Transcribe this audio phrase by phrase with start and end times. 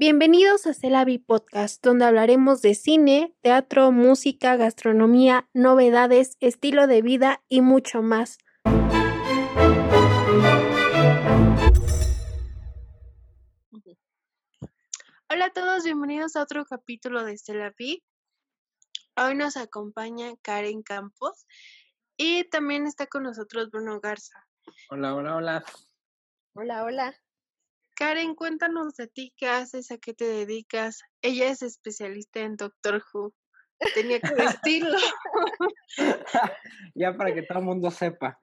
[0.00, 7.42] Bienvenidos a Celavi Podcast, donde hablaremos de cine, teatro, música, gastronomía, novedades, estilo de vida
[7.48, 8.38] y mucho más.
[15.28, 18.04] Hola a todos, bienvenidos a otro capítulo de Celavi.
[19.16, 21.44] Hoy nos acompaña Karen Campos
[22.16, 24.46] y también está con nosotros Bruno Garza.
[24.90, 25.64] Hola, hola, hola.
[26.54, 27.27] Hola, hola.
[27.98, 29.90] Karen, cuéntanos de ti, ¿qué haces?
[29.90, 31.00] ¿A qué te dedicas?
[31.20, 33.34] Ella es especialista en Doctor Who.
[33.92, 34.96] Tenía que decirlo.
[36.94, 38.40] ya para que todo el mundo sepa.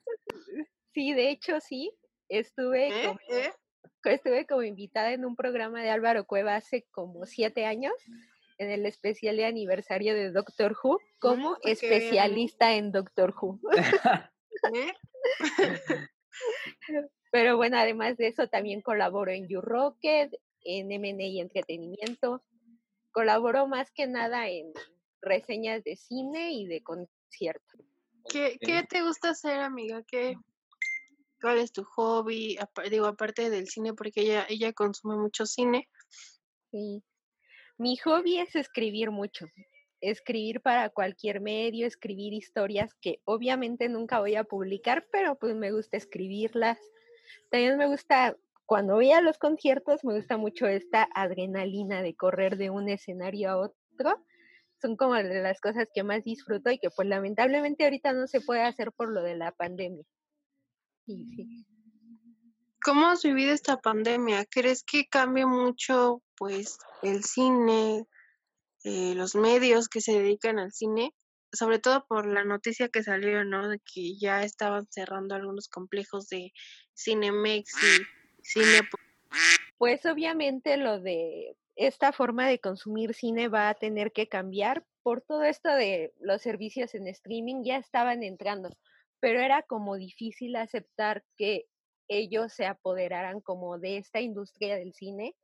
[0.94, 1.94] Sí, de hecho sí.
[2.28, 3.08] Estuve, ¿Eh?
[3.08, 3.54] como, ¿Eh?
[4.04, 7.94] estuve como invitada en un programa de Álvaro Cueva hace como siete años,
[8.58, 13.62] en el especial de aniversario de Doctor Who, como especialista en Doctor Who.
[14.74, 14.92] ¿Eh?
[17.36, 22.42] Pero bueno, además de eso, también colaboro en You Rocket, en MNA y Entretenimiento.
[23.12, 24.72] Colaboro más que nada en
[25.22, 27.82] reseñas de cine y de conciertos.
[28.32, 30.02] ¿Qué, qué te gusta hacer, amiga?
[30.08, 30.38] ¿Qué,
[31.42, 32.58] ¿Cuál es tu hobby?
[32.90, 35.90] Digo, aparte del cine, porque ella, ella consume mucho cine.
[36.72, 37.04] Sí.
[37.78, 39.46] Mi hobby es escribir mucho.
[40.00, 45.74] Escribir para cualquier medio, escribir historias que obviamente nunca voy a publicar, pero pues me
[45.74, 46.80] gusta escribirlas.
[47.50, 52.58] También me gusta, cuando voy a los conciertos, me gusta mucho esta adrenalina de correr
[52.58, 54.26] de un escenario a otro.
[54.82, 58.42] Son como de las cosas que más disfruto y que pues lamentablemente ahorita no se
[58.42, 60.04] puede hacer por lo de la pandemia.
[62.84, 64.46] ¿Cómo has vivido esta pandemia?
[64.46, 68.06] ¿Crees que cambie mucho, pues, el cine,
[68.84, 71.12] eh, los medios que se dedican al cine?
[71.52, 73.70] Sobre todo por la noticia que salió, ¿no?
[73.70, 76.52] De que ya estaban cerrando algunos complejos de
[76.96, 78.82] Cinemex y Cine.
[79.78, 85.22] Pues obviamente lo de esta forma de consumir cine va a tener que cambiar por
[85.22, 88.70] todo esto de los servicios en streaming ya estaban entrando,
[89.20, 91.66] pero era como difícil aceptar que
[92.08, 95.36] ellos se apoderaran como de esta industria del cine,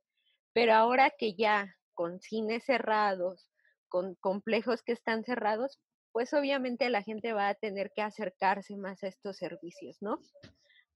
[0.52, 3.50] pero ahora que ya con cines cerrados,
[3.88, 5.78] con complejos que están cerrados,
[6.12, 10.18] pues obviamente la gente va a tener que acercarse más a estos servicios, ¿no?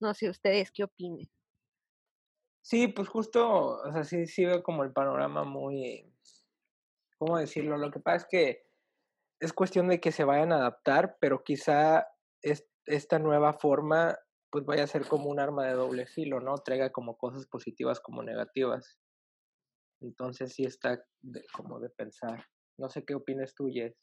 [0.00, 1.28] No sé ustedes qué opinen.
[2.62, 6.12] Sí, pues justo, o sea, sí, sí veo como el panorama muy,
[7.19, 7.76] ¿cómo decirlo?
[7.76, 8.66] Lo que pasa es que
[9.41, 12.09] es cuestión de que se vayan a adaptar, pero quizá
[12.43, 14.19] es, esta nueva forma
[14.50, 16.56] pues vaya a ser como un arma de doble filo, ¿no?
[16.59, 18.99] Traiga como cosas positivas como negativas.
[20.00, 22.47] Entonces sí está de- como de pensar.
[22.78, 23.94] No sé qué opinas tú, Jess.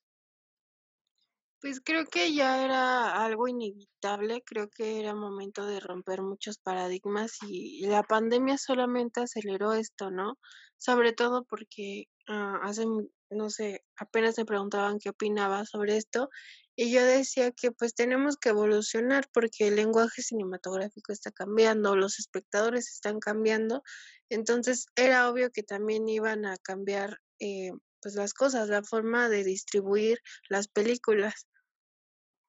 [1.64, 7.38] Pues creo que ya era algo inevitable, creo que era momento de romper muchos paradigmas
[7.42, 10.38] y la pandemia solamente aceleró esto, ¿no?
[10.78, 12.84] Sobre todo porque ah, hace,
[13.30, 16.30] no sé, apenas me preguntaban qué opinaba sobre esto
[16.76, 22.20] y yo decía que pues tenemos que evolucionar porque el lenguaje cinematográfico está cambiando, los
[22.20, 23.84] espectadores están cambiando,
[24.28, 27.72] entonces era obvio que también iban a cambiar eh,
[28.02, 30.20] pues las cosas, la forma de distribuir
[30.50, 31.48] las películas.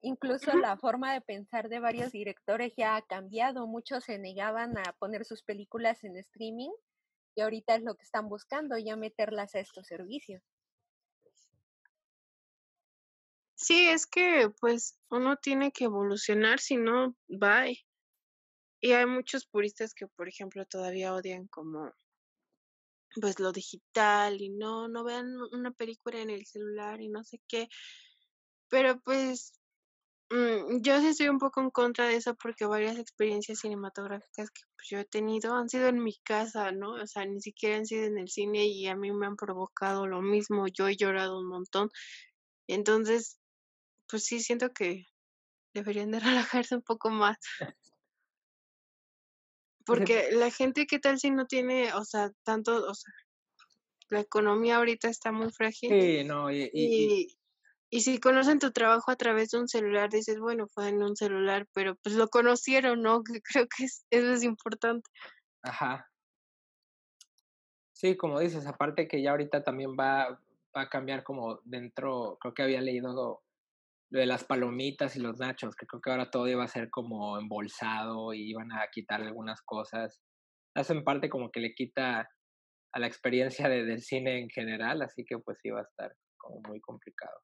[0.07, 3.67] Incluso la forma de pensar de varios directores ya ha cambiado.
[3.67, 6.73] Muchos se negaban a poner sus películas en streaming
[7.35, 10.43] y ahorita es lo que están buscando, ya meterlas a estos servicios.
[13.55, 17.83] Sí, es que pues uno tiene que evolucionar, si no, bye.
[18.83, 21.91] Y hay muchos puristas que, por ejemplo, todavía odian como
[23.23, 27.41] pues lo digital y no, no vean una película en el celular y no sé
[27.49, 27.71] qué.
[28.69, 29.64] Pero pues
[30.31, 34.63] mm, yo sí estoy un poco en contra de eso porque varias experiencias cinematográficas que
[34.77, 36.93] pues, yo he tenido han sido en mi casa, ¿no?
[36.95, 40.07] O sea, ni siquiera han sido en el cine y a mí me han provocado
[40.07, 40.67] lo mismo.
[40.69, 41.91] Yo he llorado un montón.
[42.69, 43.41] Entonces,
[44.09, 45.05] pues sí, siento que
[45.75, 46.21] deberían de
[46.65, 47.39] relajarse un poco más.
[49.87, 53.13] Porque la gente, ¿qué tal si no tiene, o sea, tanto, o sea,
[54.09, 57.39] la economía ahorita está muy frágil Sí, no, y, y- y-
[57.97, 61.15] y, si conocen tu trabajo a través de un celular, dices, bueno, fue en un
[61.17, 63.23] celular, pero pues lo conocieron, ¿no?
[63.23, 65.09] Que creo que es- eso es importante.
[65.63, 66.11] Ajá.
[67.93, 70.41] Sí, como dices, aparte que ya ahorita también va,
[70.77, 73.45] va a cambiar como dentro, creo que había leído lo
[74.11, 77.39] de las palomitas y los nachos, que creo que ahora todo iba a ser como
[77.39, 80.21] embolsado y iban a quitar algunas cosas.
[80.75, 82.29] Eso en parte como que le quita
[82.93, 86.61] a la experiencia de- del cine en general, así que pues iba a estar como
[86.69, 87.39] muy complicado.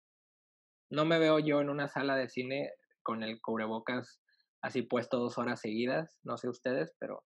[0.90, 2.72] No me veo yo en una sala de cine
[3.02, 4.20] con el cubrebocas
[4.60, 7.24] así puesto dos horas seguidas, no sé ustedes, pero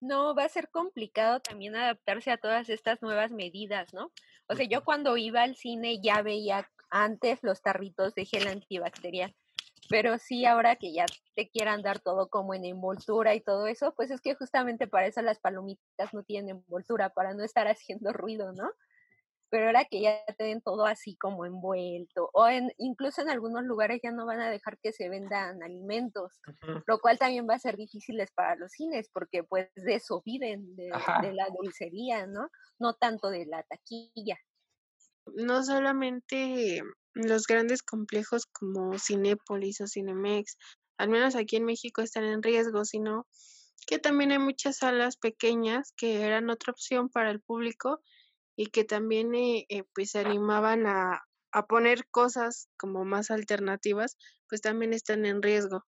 [0.00, 4.12] No, va a ser complicado también adaptarse a todas estas nuevas medidas, ¿no?
[4.46, 9.34] O sea, yo cuando iba al cine ya veía antes los tarritos de gel antibacterial,
[9.88, 13.92] pero sí ahora que ya te quieran dar todo como en envoltura y todo eso,
[13.96, 18.12] pues es que justamente para eso las palomitas no tienen envoltura, para no estar haciendo
[18.12, 18.70] ruido, ¿no?
[19.50, 24.00] Pero ahora que ya tienen todo así como envuelto, o en, incluso en algunos lugares
[24.02, 26.40] ya no van a dejar que se vendan alimentos,
[26.86, 30.76] lo cual también va a ser difícil para los cines, porque pues de eso viven,
[30.76, 30.90] de,
[31.22, 32.50] de, la dulcería, ¿no?
[32.78, 34.36] No tanto de la taquilla.
[35.34, 36.82] No solamente
[37.14, 40.56] los grandes complejos como Cinépolis o Cinemex,
[40.98, 43.26] al menos aquí en México están en riesgo, sino
[43.86, 48.00] que también hay muchas salas pequeñas que eran otra opción para el público
[48.58, 51.22] y que también eh, eh, pues se animaban a,
[51.52, 54.16] a, poner cosas como más alternativas,
[54.48, 55.84] pues también están en riesgo.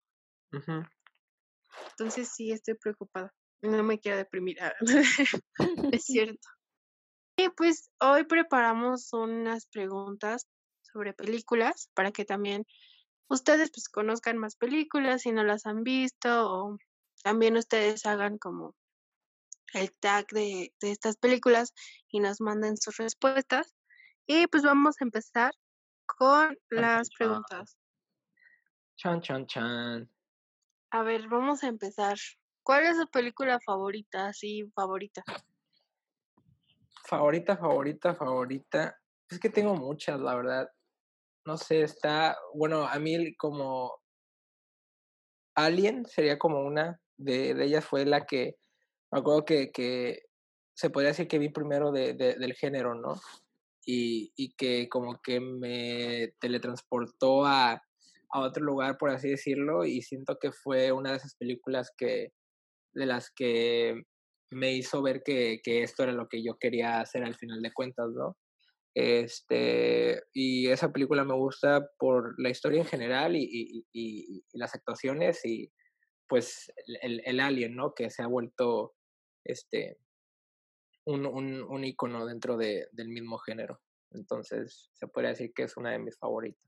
[1.89, 3.33] Entonces sí estoy preocupada.
[3.61, 4.57] No me quiero deprimir.
[5.91, 6.47] Es cierto.
[7.35, 10.47] Y pues hoy preparamos unas preguntas
[10.81, 12.65] sobre películas para que también
[13.27, 16.77] ustedes pues conozcan más películas si no las han visto o
[17.21, 18.75] también ustedes hagan como
[19.73, 21.73] el tag de, estas películas
[22.09, 23.75] y nos manden sus respuestas.
[24.27, 25.53] Y pues vamos a empezar
[26.05, 27.77] con las preguntas.
[28.97, 30.09] Chan, chan, chan.
[30.91, 32.17] A ver, vamos a empezar.
[32.63, 34.31] ¿Cuál es su película favorita?
[34.33, 35.23] Sí, favorita.
[37.05, 38.99] Favorita, favorita, favorita.
[39.29, 40.69] Es que tengo muchas, la verdad.
[41.45, 42.37] No sé, está.
[42.53, 43.99] Bueno, a mí como.
[45.55, 46.99] Alien sería como una.
[47.17, 48.57] De, de ellas fue la que
[49.11, 50.23] me acuerdo que, que
[50.73, 53.19] se podría decir que vi primero de, del género, ¿no?
[53.85, 60.01] Y, y, que como que me teletransportó a, a, otro lugar, por así decirlo, y
[60.01, 62.29] siento que fue una de esas películas que,
[62.93, 64.03] de las que
[64.51, 67.73] me hizo ver que, que esto era lo que yo quería hacer al final de
[67.73, 68.37] cuentas, ¿no?
[68.93, 74.75] Este, y esa película me gusta por la historia en general y, y, y, las
[74.75, 75.71] actuaciones y
[76.27, 76.71] pues
[77.01, 77.93] el, el, alien, ¿no?
[77.93, 78.93] Que se ha vuelto
[79.43, 79.97] este,
[81.05, 83.81] un, un, icono dentro de, del mismo género.
[84.11, 86.61] Entonces, se puede decir que es una de mis favoritas.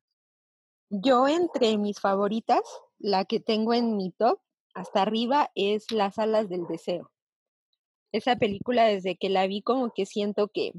[0.90, 2.62] Yo entre mis favoritas,
[3.00, 4.40] la que tengo en mi top
[4.74, 7.12] hasta arriba es Las alas del deseo.
[8.12, 10.74] Esa película desde que la vi como que siento que,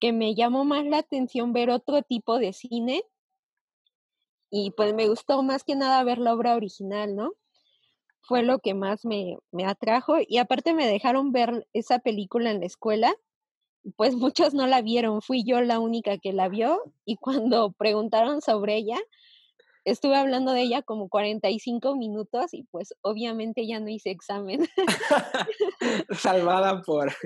[0.00, 3.04] que me llamó más la atención ver otro tipo de cine
[4.48, 7.32] y pues me gustó más que nada ver la obra original, ¿no?
[8.22, 12.60] Fue lo que más me, me atrajo y aparte me dejaron ver esa película en
[12.60, 13.14] la escuela,
[13.96, 18.40] pues muchos no la vieron, fui yo la única que la vio y cuando preguntaron
[18.40, 18.98] sobre ella,
[19.84, 24.68] estuve hablando de ella como 45 minutos y pues obviamente ya no hice examen.
[26.10, 27.12] Salvada por...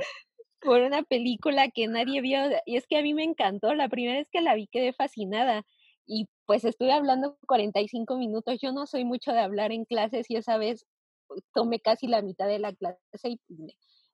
[0.58, 4.18] Por una película que nadie vio y es que a mí me encantó, la primera
[4.18, 5.64] vez que la vi quedé fascinada
[6.06, 8.58] y pues estuve hablando 45 minutos.
[8.62, 10.86] Yo no soy mucho de hablar en clases y esa vez
[11.26, 13.40] pues, tomé casi la mitad de la clase y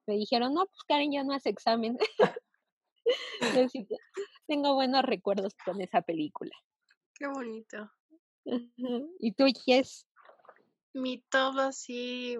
[0.07, 1.99] me, dijeron, no, pues Karen ya no hace examen.
[4.49, 6.53] tengo buenos recuerdos con esa película.
[7.15, 7.91] Qué bonito.
[9.19, 10.07] ¿Y tú, Jess?
[10.95, 12.37] Mi todo así,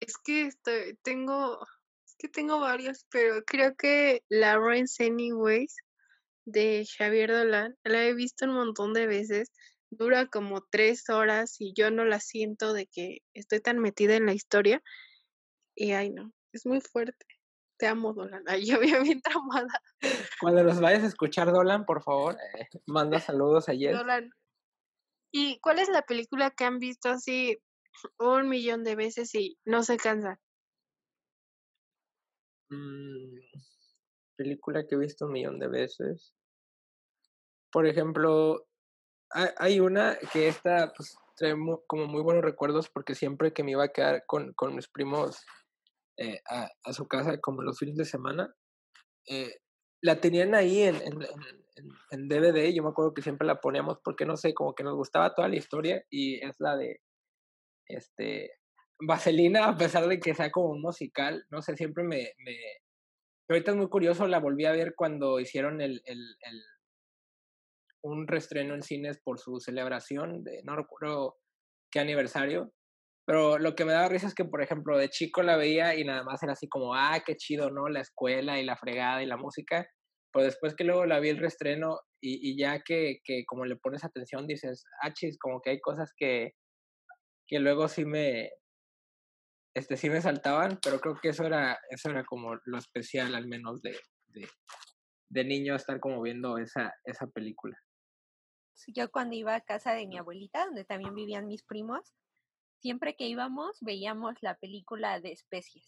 [0.00, 1.60] es que estoy, tengo,
[2.06, 5.76] es que tengo varios, pero creo que Lawrence Anyways
[6.44, 9.50] de Javier Dolan, la he visto un montón de veces,
[9.90, 14.26] dura como tres horas y yo no la siento de que estoy tan metida en
[14.26, 14.82] la historia.
[15.74, 17.26] Y ay no, es muy fuerte.
[17.78, 18.44] Te amo, Dolan.
[18.46, 19.82] Ay, yo bien, bien traumada.
[20.40, 23.96] Cuando los vayas a escuchar, Dolan, por favor, eh, manda saludos a Jess.
[23.96, 24.30] Dolan.
[25.32, 27.58] ¿Y cuál es la película que han visto así
[28.18, 30.40] un millón de veces y no se cansa?
[32.68, 33.29] Mm,
[34.40, 36.32] película que he visto un millón de veces.
[37.70, 38.66] Por ejemplo,
[39.58, 41.54] hay una que esta pues, trae
[41.86, 45.44] como muy buenos recuerdos porque siempre que me iba a quedar con, con mis primos
[46.16, 48.54] eh, a, su casa, como los fines de semana,
[49.28, 49.56] eh,
[50.02, 50.96] la tenían ahí en,
[52.28, 52.72] DVD.
[52.74, 55.48] Yo me acuerdo que siempre la poníamos porque no sé, como que nos gustaba toda
[55.48, 57.00] la historia y es la de
[57.86, 58.52] este
[59.06, 62.34] Vaselina, a pesar de que sea como un musical, no sé, siempre me
[63.54, 66.02] ahorita es muy curioso, la volví a ver cuando hicieron el,
[68.02, 71.36] un restreno en cines por su celebración, de, no recuerdo
[71.90, 72.72] qué aniversario,
[73.26, 76.04] pero lo que me daba risa es que, por ejemplo, de chico la veía y
[76.04, 77.88] nada más era así como, ah, qué chido, ¿no?
[77.88, 79.86] La escuela y la fregada y la música.
[80.32, 83.76] Pero después que luego la vi el restreno y, y ya que, que, como le
[83.76, 86.52] pones atención, dices, ah, chis, como que hay cosas que,
[87.46, 88.50] que luego sí me,
[89.74, 93.46] este sí me saltaban, pero creo que eso era, eso era como lo especial, al
[93.46, 93.98] menos de,
[94.28, 94.48] de,
[95.28, 97.76] de niño, estar como viendo esa, esa película.
[98.88, 102.14] Yo cuando iba a casa de mi abuelita, donde también vivían mis primos,
[102.80, 105.86] siempre que íbamos veíamos la película de especies.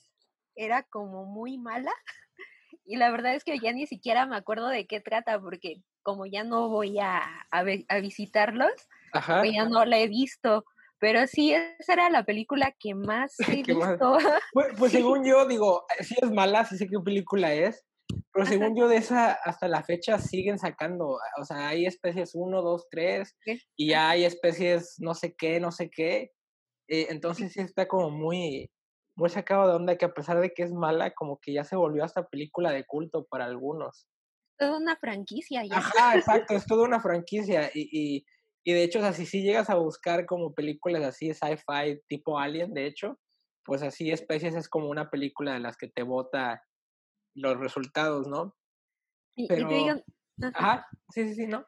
[0.55, 1.93] Era como muy mala
[2.85, 6.27] y la verdad es que ya ni siquiera me acuerdo de qué trata porque como
[6.27, 8.73] ya no voy a, a, visitarlos,
[9.13, 10.65] pues ya no la he visto.
[11.03, 14.19] Pero sí, esa era la película que más he visto.
[14.53, 17.85] Pues, pues, según yo, digo, eh, sí es mala, sí sé qué película es,
[18.33, 22.63] pero según yo de esa hasta la fecha siguen sacando, o sea, hay especies 1,
[22.63, 23.37] 2, 3,
[23.77, 26.31] y ya hay especies no sé qué, no sé qué.
[26.89, 28.71] Eh, entonces sí está como muy,
[29.17, 31.75] muy sacado de onda que a pesar de que es mala, como que ya se
[31.75, 34.07] volvió hasta película de culto para algunos.
[34.57, 35.79] Toda una franquicia ya.
[35.79, 37.71] Ajá, exacto, es toda una franquicia.
[37.75, 38.27] Y, y,
[38.65, 42.39] y de hecho, o sea, si sí llegas a buscar como películas así, sci-fi tipo
[42.39, 43.19] Alien, de hecho,
[43.65, 46.63] pues así Especies es como una película de las que te bota
[47.35, 48.55] los resultados, ¿no?
[49.37, 49.69] Y, Pero...
[49.69, 50.05] te digan,
[50.55, 51.67] Ajá, sí, sí, sí, ¿no?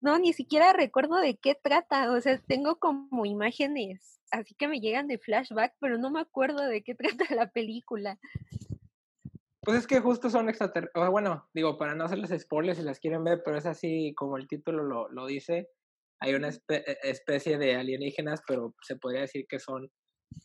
[0.00, 4.80] No, ni siquiera recuerdo de qué trata, o sea, tengo como imágenes así que me
[4.80, 6.94] llegan de flashback, pero no me acuerdo de qué
[7.28, 8.18] trata la película.
[9.62, 13.24] Pues es que justo son extraterrestres, bueno, digo, para no hacerles spoilers si las quieren
[13.24, 15.70] ver, pero es así como el título lo, lo dice,
[16.20, 19.90] hay una e, especie de alienígenas, pero se podría decir que son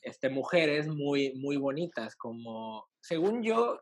[0.01, 3.79] este, mujeres muy, muy bonitas, como, según yo,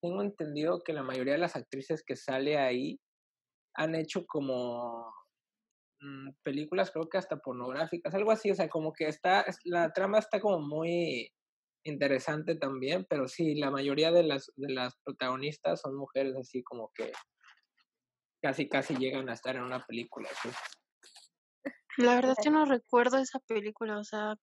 [0.00, 3.00] tengo entendido que la mayoría de las actrices que sale ahí
[3.74, 5.12] han hecho como
[6.02, 10.18] Mm, películas creo que hasta pornográficas, algo así, o sea, como que está, la trama
[10.18, 11.30] está como muy
[11.84, 16.90] interesante también, pero sí, la mayoría de las, de las protagonistas son mujeres así como
[16.92, 17.12] que
[18.42, 20.28] casi, casi llegan a estar en una película.
[21.96, 24.36] La verdad yo no recuerdo esa película, o sea,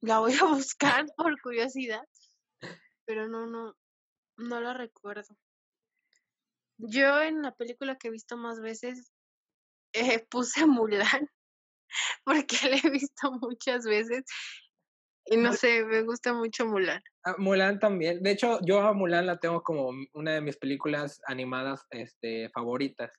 [0.00, 2.04] la voy a buscar por curiosidad,
[3.04, 3.74] pero no, no,
[4.36, 5.36] no la recuerdo.
[6.78, 9.12] Yo en la película que he visto más veces
[9.92, 11.30] eh, puse Mulan
[12.24, 14.24] porque la he visto muchas veces
[15.28, 17.02] y no sé, me gusta mucho Mulan.
[17.24, 18.22] Ah, Mulan también.
[18.22, 23.12] De hecho, yo a Mulan la tengo como una de mis películas animadas este, favoritas.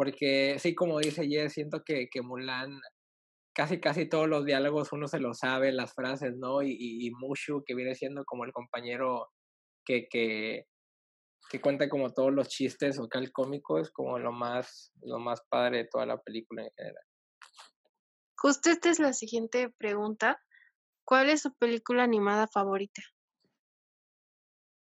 [0.00, 2.80] Porque sí, como dice Jess, siento que, que Mulan,
[3.54, 6.62] casi casi todos los diálogos uno se lo sabe, las frases, ¿no?
[6.62, 9.28] Y, y, Mushu, que viene siendo como el compañero
[9.84, 10.64] que, que,
[11.50, 15.42] que cuenta como todos los chistes o cal cómico es como lo más lo más
[15.50, 17.04] padre de toda la película en general.
[18.38, 20.40] Justo esta es la siguiente pregunta.
[21.04, 23.02] ¿Cuál es su película animada favorita?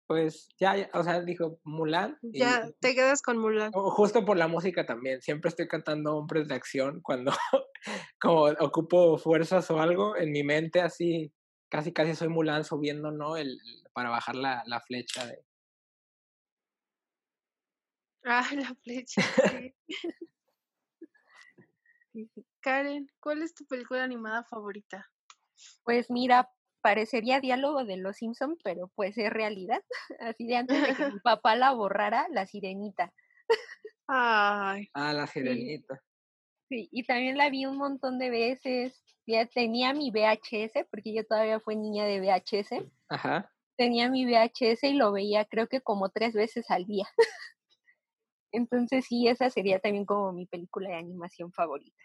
[0.08, 2.18] Pues ya, o sea, dijo Mulan.
[2.22, 3.72] Ya, te quedas con Mulan.
[3.74, 5.22] Justo por la música también.
[5.22, 7.32] Siempre estoy cantando hombres de acción cuando
[8.22, 11.34] como ocupo fuerzas o algo en mi mente así.
[11.70, 13.36] Casi, casi soy Mulan subiendo, ¿no?
[13.36, 13.60] El,
[13.92, 15.44] para bajar la, la flecha de,
[18.30, 19.22] Ah, la flecha.
[22.62, 25.10] Karen, ¿cuál es tu película animada favorita?
[25.84, 26.50] Pues mira,
[26.88, 29.84] parecería diálogo de Los Simpson, pero pues es realidad.
[30.22, 33.14] Así de antes de que mi papá la borrara, La Sirenita.
[34.08, 34.88] Ay.
[34.94, 36.02] Ah, La Sirenita.
[36.70, 39.04] Sí, y también la vi un montón de veces.
[39.26, 42.90] Ya tenía mi VHS, porque yo todavía fui niña de VHS.
[43.10, 43.52] Ajá.
[43.76, 47.10] Tenía mi VHS y lo veía creo que como tres veces al día.
[48.54, 52.02] Entonces sí, esa sería también como mi película de animación favorita.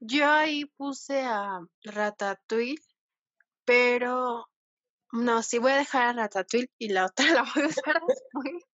[0.00, 2.82] Yo ahí puse a Ratatouille,
[3.64, 4.46] pero
[5.12, 8.64] no, sí voy a dejar a Ratatouille y la otra la voy a usar después.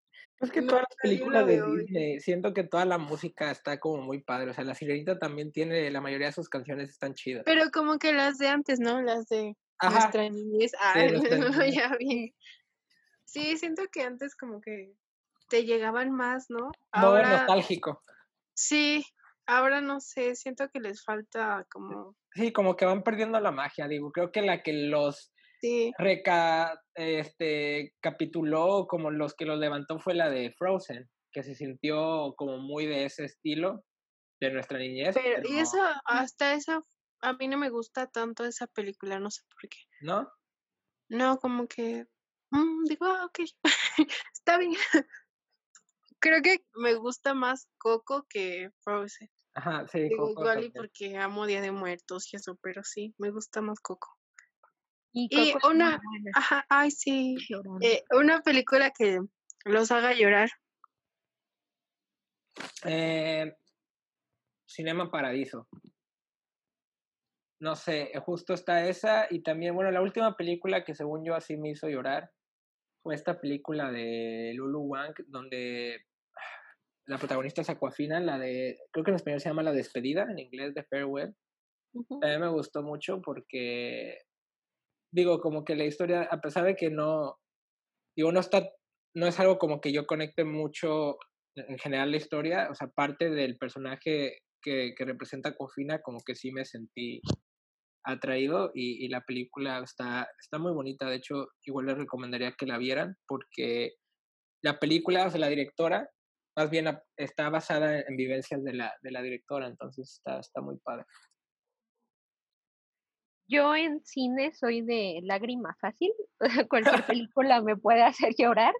[0.40, 4.23] Es que todas las películas de Disney, siento que toda la música está como muy
[4.23, 4.50] padre.
[4.50, 7.42] O sea, La Sirenita también tiene, la mayoría de sus canciones están chidas.
[7.44, 9.02] Pero como que las de antes, ¿no?
[9.02, 10.73] Las de nuestra niñez.
[10.80, 10.94] Ah,
[11.75, 12.35] ya vi.
[13.26, 14.94] Sí, siento que antes como que
[15.50, 16.70] te llegaban más, ¿no?
[16.90, 18.00] Ahora, nostálgico.
[18.54, 19.04] Sí,
[19.44, 22.16] ahora no sé, siento que les falta como...
[22.34, 25.92] Sí, como que van perdiendo la magia, digo, creo que la que los sí.
[25.99, 32.34] reca, este, capituló, como los que los levantó fue la de Frozen, que se sintió
[32.37, 33.84] como muy de ese estilo
[34.40, 35.14] de nuestra niñez.
[35.14, 36.82] Pero, y eso, hasta esa,
[37.20, 39.78] a mí no me gusta tanto esa película, no sé por qué.
[40.00, 40.30] ¿No?
[41.08, 42.06] No, como que,
[42.50, 43.40] mm, digo, ah, ok,
[44.32, 44.76] está bien.
[46.20, 49.30] Creo que me gusta más Coco que Frozen.
[49.54, 53.30] Ajá, sí, Digo, Igual y porque amo Día de Muertos y eso, pero sí, me
[53.30, 54.16] gusta más Coco.
[55.12, 56.00] Y, una,
[56.35, 57.37] ajá, ay sí,
[57.80, 59.19] eh, una película que
[59.64, 60.50] los haga llorar.
[62.85, 63.52] Eh,
[64.66, 65.66] Cinema Paradiso.
[67.59, 71.57] no sé, justo está esa y también, bueno, la última película que según yo así
[71.57, 72.30] me hizo llorar
[73.02, 76.07] fue esta película de Lulu Wang, donde
[77.11, 80.38] la protagonista es Aquafina, la de, creo que en español se llama La Despedida, en
[80.38, 81.35] inglés de Farewell.
[82.23, 84.17] A mí me gustó mucho porque,
[85.12, 87.37] digo, como que la historia, a pesar de que no,
[88.17, 88.71] digo, no está,
[89.17, 91.19] no es algo como que yo conecte mucho
[91.57, 96.37] en general la historia, o sea, parte del personaje que, que representa Aquafina, como que
[96.37, 97.21] sí me sentí
[98.05, 101.11] atraído y, y, la película está, está muy bonita.
[101.11, 103.95] De hecho, igual les recomendaría que la vieran porque
[104.62, 106.09] la película, o sea, la directora,
[106.61, 106.87] más bien
[107.17, 111.07] está basada en vivencias de la, de la directora, entonces está, está muy padre.
[113.49, 116.12] Yo en cine soy de lágrima fácil,
[116.69, 118.75] cualquier película me puede hacer llorar.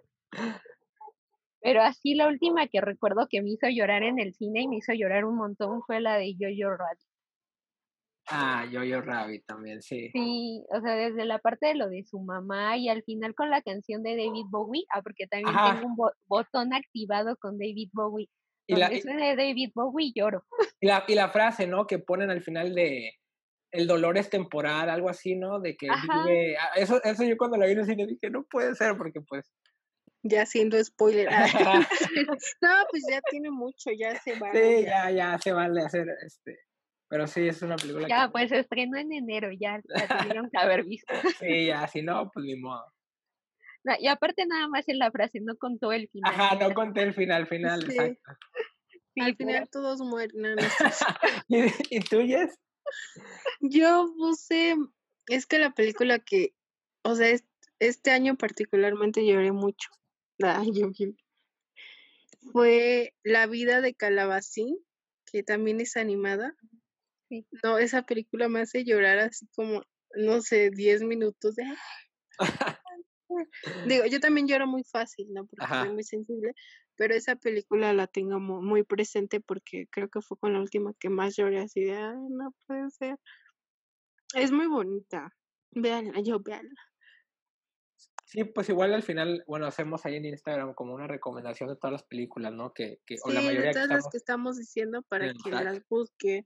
[1.63, 4.77] Pero así la última que recuerdo que me hizo llorar en el cine y me
[4.77, 7.10] hizo llorar un montón fue la de Jojo Rabbit.
[8.33, 10.09] Ah, Jojo Rabbit también, sí.
[10.13, 13.49] Sí, o sea, desde la parte de lo de su mamá y al final con
[13.49, 18.29] la canción de David Bowie, ah, porque también tengo un botón activado con David Bowie.
[18.67, 20.45] Y la, de David Bowie lloro.
[20.79, 21.87] Y la, y la frase, ¿no?
[21.87, 23.11] Que ponen al final de
[23.71, 25.59] el dolor es temporal, algo así, ¿no?
[25.59, 28.43] De que vive, ah, eso, eso yo cuando la vi en el cine dije, no
[28.43, 29.51] puede ser, porque pues
[30.23, 31.27] ya haciendo spoiler.
[32.61, 34.79] no, pues ya tiene mucho, ya se vale.
[34.79, 36.57] Sí, ya, ya se vale hacer este
[37.11, 40.57] pero sí, es una película Ya, pues se estrenó en enero, ya la tuvieron que
[40.57, 41.13] haber visto.
[41.45, 42.85] sí, ya, si no, pues ni modo.
[43.99, 46.33] y aparte nada más en la frase, no contó el final.
[46.33, 48.31] Ajá, no conté el final, final, exacto.
[49.19, 50.55] Al final todos mueren.
[51.49, 52.57] ¿Y, ¿Y tuyas?
[53.59, 54.77] Yo puse,
[55.27, 56.53] es que la película que,
[57.03, 57.37] o sea,
[57.79, 59.89] este año particularmente lloré mucho.
[60.43, 60.89] Ay, yo,
[62.53, 64.77] fue La vida de Calabacín,
[65.25, 66.55] que también es animada.
[67.63, 69.83] No, esa película me hace llorar así como,
[70.15, 71.63] no sé, 10 minutos de...
[73.87, 75.45] Digo, yo también lloro muy fácil, ¿no?
[75.45, 76.53] Porque soy muy sensible,
[76.95, 81.09] pero esa película la tengo muy, presente porque creo que fue con la última que
[81.09, 83.17] más lloré así de, ay, no puede ser.
[84.35, 85.33] Es muy bonita.
[85.71, 86.81] Veanla, yo veanla.
[88.25, 91.91] Sí, pues igual al final, bueno, hacemos ahí en Instagram como una recomendación de todas
[91.91, 92.73] las películas, ¿no?
[92.73, 96.45] Que, que o la mayoría de todas las que estamos diciendo para que las busque.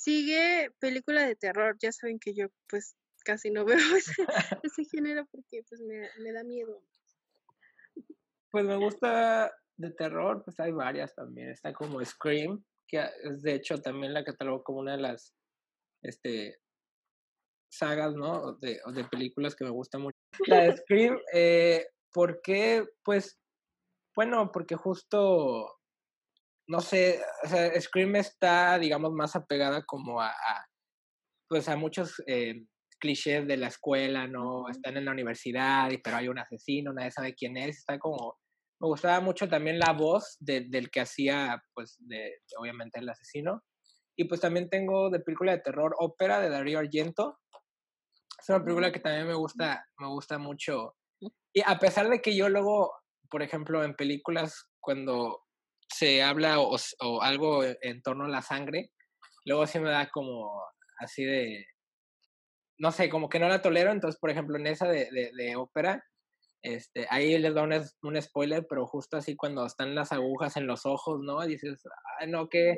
[0.00, 1.76] Sigue película de terror.
[1.78, 3.76] Ya saben que yo pues casi no veo
[4.64, 6.82] ese, género porque pues me, da miedo.
[8.50, 11.50] Pues me gusta de terror, pues hay varias también.
[11.50, 15.34] Está como Scream, que es de hecho también la catalogo como una de las
[16.02, 16.58] este
[17.70, 18.54] sagas, ¿no?
[18.54, 20.16] De, de películas que me gusta mucho.
[20.46, 22.88] La de Scream, eh, ¿por qué?
[23.04, 23.38] Pues,
[24.16, 25.79] bueno, porque justo
[26.70, 30.32] no sé, o sea, Scream está, digamos, más apegada como a,
[31.48, 32.62] pues a muchos eh,
[33.00, 34.68] clichés de la escuela, ¿no?
[34.68, 38.38] Están en la universidad, pero hay un asesino, nadie sabe quién es, está como,
[38.80, 43.64] me gustaba mucho también la voz del que hacía, pues, de, obviamente el asesino.
[44.16, 47.40] Y pues también tengo de película de terror, ópera de Darío Argento.
[48.40, 50.94] Es una película que también me gusta, me gusta mucho.
[51.52, 52.92] Y a pesar de que yo luego,
[53.28, 55.42] por ejemplo, en películas, cuando
[55.92, 56.78] se habla o,
[57.22, 58.90] algo en torno a la sangre,
[59.44, 60.62] luego sí me da como
[60.98, 61.66] así de,
[62.78, 66.02] no sé, como que no la tolero, entonces, por ejemplo, en esa de, de, ópera,
[66.62, 67.72] este, ahí les da un,
[68.02, 71.40] un, spoiler, pero justo así cuando están las agujas en los ojos, ¿no?
[71.46, 71.82] Dices,
[72.18, 72.76] ay, no, qué,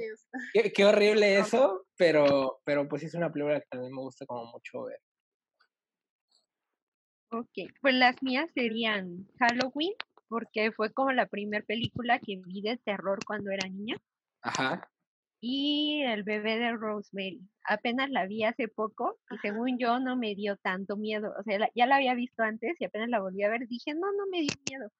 [0.74, 4.84] qué, horrible eso, pero, pero pues es una película que también me gusta como mucho
[4.84, 5.00] ver.
[7.30, 9.94] Ok, pues las mías serían Halloween,
[10.32, 13.98] porque fue como la primera película que vi de terror cuando era niña.
[14.40, 14.90] Ajá.
[15.42, 17.42] Y El bebé de Rosemary.
[17.64, 21.34] Apenas la vi hace poco y según yo no me dio tanto miedo.
[21.38, 23.68] O sea, ya la había visto antes y apenas la volví a ver.
[23.68, 24.90] Dije, no, no me dio miedo.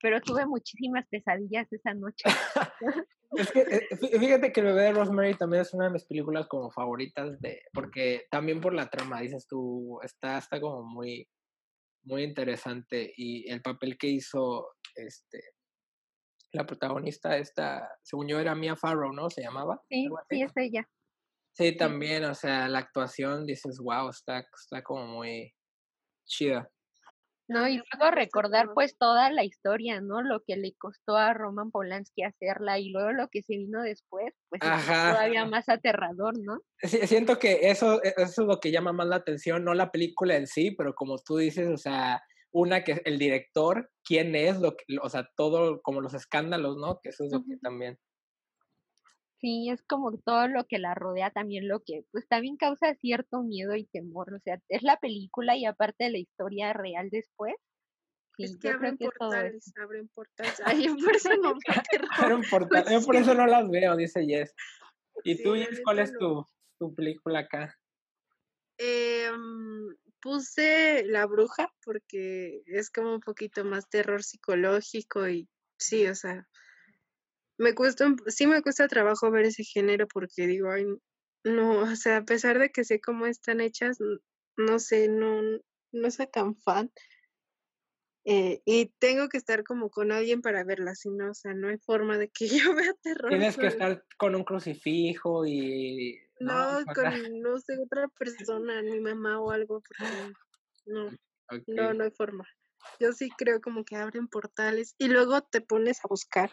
[0.00, 2.22] Pero tuve muchísimas pesadillas esa noche.
[3.32, 6.46] es que eh, fíjate que El bebé de Rosemary también es una de mis películas
[6.46, 11.28] como favoritas de porque también por la trama dices tú está está como muy
[12.06, 15.42] muy interesante y el papel que hizo este
[16.52, 19.30] la protagonista esta, según yo era Mia Farrow, ¿no?
[19.30, 19.82] Se llamaba.
[19.88, 20.88] Sí, sí, es ella.
[21.52, 25.54] Sí, también, o sea, la actuación dices, wow, está, está como muy
[26.26, 26.70] chida.
[27.48, 30.20] No, y luego recordar pues toda la historia, ¿no?
[30.20, 34.34] Lo que le costó a Roman Polanski hacerla y luego lo que se vino después,
[34.48, 36.60] pues es todavía más aterrador, ¿no?
[36.82, 40.48] siento que eso, eso es lo que llama más la atención, no la película en
[40.48, 42.20] sí, pero como tú dices, o sea,
[42.52, 47.00] una que el director, quién es, lo que, o sea, todo como los escándalos, ¿no?
[47.00, 47.98] Que eso es lo que también.
[49.38, 53.42] Sí, es como todo lo que la rodea, también lo que, pues también causa cierto
[53.42, 54.32] miedo y temor.
[54.32, 57.54] O sea, es la película y aparte de la historia real después.
[58.36, 60.60] Sí, es que yo abren portales, abren portales.
[60.64, 61.54] Ay, por eso no
[62.68, 64.54] Pues yo por eso no las veo, dice Jess.
[65.24, 66.46] ¿Y Sí, tú, Jess, cuál es tu,
[66.78, 67.74] tu película acá?
[68.78, 69.88] Em,
[70.26, 76.48] puse La Bruja porque es como un poquito más terror psicológico y sí, o sea,
[77.58, 80.84] me cuesta, sí me cuesta trabajo ver ese género porque digo, ay,
[81.44, 83.98] no, o sea, a pesar de que sé cómo están hechas,
[84.56, 85.42] no sé, no,
[85.92, 86.90] no soy tan fan.
[88.28, 91.68] Eh, y tengo que estar como con alguien para verla, si no, o sea, no
[91.68, 96.18] hay forma de que yo vea terror Tienes que estar con un crucifijo y...
[96.40, 100.12] No, con, no sé, otra persona, mi mamá o algo, porque
[100.86, 101.10] no.
[101.68, 102.44] No, no hay forma.
[102.98, 106.50] Yo sí creo como que abren portales y luego te pones a buscar.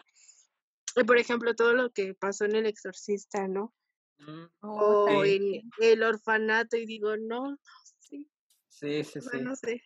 [0.94, 3.74] Y, Por ejemplo, todo lo que pasó en El Exorcista, ¿no?
[4.18, 7.58] Mm, O en el orfanato y digo, no, no,
[7.98, 8.30] sí,
[8.68, 9.40] Sí, sí, sí.
[9.40, 9.82] no sé.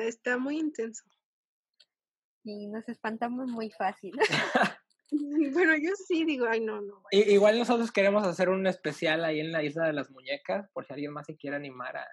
[0.00, 1.04] Está, está muy intenso.
[2.42, 4.12] Sí, nos espantamos muy fácil.
[5.52, 7.02] Bueno, yo sí digo, ay, no, no.
[7.10, 10.86] I- igual nosotros queremos hacer un especial ahí en la Isla de las Muñecas, por
[10.86, 12.06] si alguien más se quiere animar a...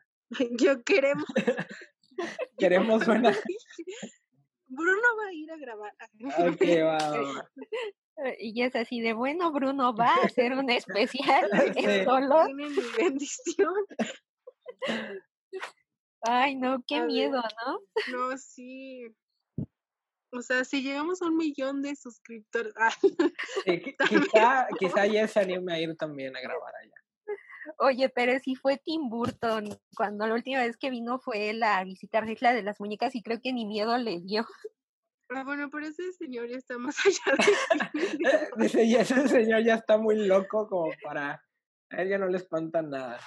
[0.59, 1.25] Yo queremos.
[2.57, 3.31] Queremos una...
[4.65, 5.93] Bruno va a ir a grabar.
[6.39, 7.49] Ok, va, va, va.
[8.39, 12.03] Y es así de, bueno, Bruno va a hacer un especial Sí.
[12.03, 12.45] solo.
[12.47, 13.73] Tiene mi bendición.
[16.27, 17.07] Ay, no, qué A ver.
[17.07, 17.79] miedo, ¿no?
[18.11, 19.15] No, sí.
[20.31, 22.73] O sea, si llegamos a un millón de suscriptores.
[22.77, 22.91] ah,
[23.63, 23.81] Sí,
[24.33, 24.77] quizá, ¿no?
[24.77, 26.93] quizá Jess se anime a ir también a grabar allá.
[27.79, 29.69] Oye, pero si fue Tim Burton.
[29.95, 33.15] Cuando la última vez que vino fue él a visitar la Isla de las Muñecas
[33.15, 34.45] y creo que ni miedo le dio.
[35.29, 37.35] Ah, bueno, pero ese señor ya está más allá
[38.63, 41.43] de y ese señor ya está muy loco como para...
[41.89, 43.19] A él ya no le espanta nada.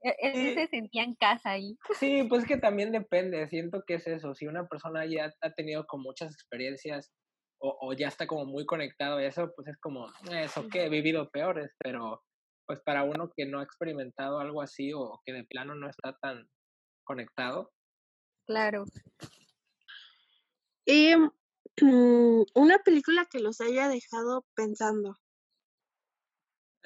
[0.00, 0.52] Él, él Sí.
[0.52, 1.78] se sentía en casa ahí.
[1.98, 5.86] Sí, pues que también depende, siento que es eso, si una persona ya ha tenido
[5.86, 7.10] con muchas experiencias
[7.60, 10.84] o, o ya está como muy conectado a eso, pues es como, "Eh, eso que
[10.84, 12.22] he vivido peores, pero
[12.66, 16.14] pues para uno que no ha experimentado algo así o que de plano no está
[16.20, 16.48] tan
[17.04, 17.72] conectado,
[18.46, 18.84] Claro.
[20.86, 21.14] Y
[21.82, 25.14] mm, una película que los haya dejado pensando.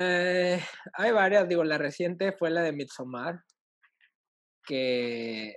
[0.02, 0.60] Eh,
[0.94, 3.40] hay varias, digo, la reciente fue la de Midsommar,
[4.64, 5.56] que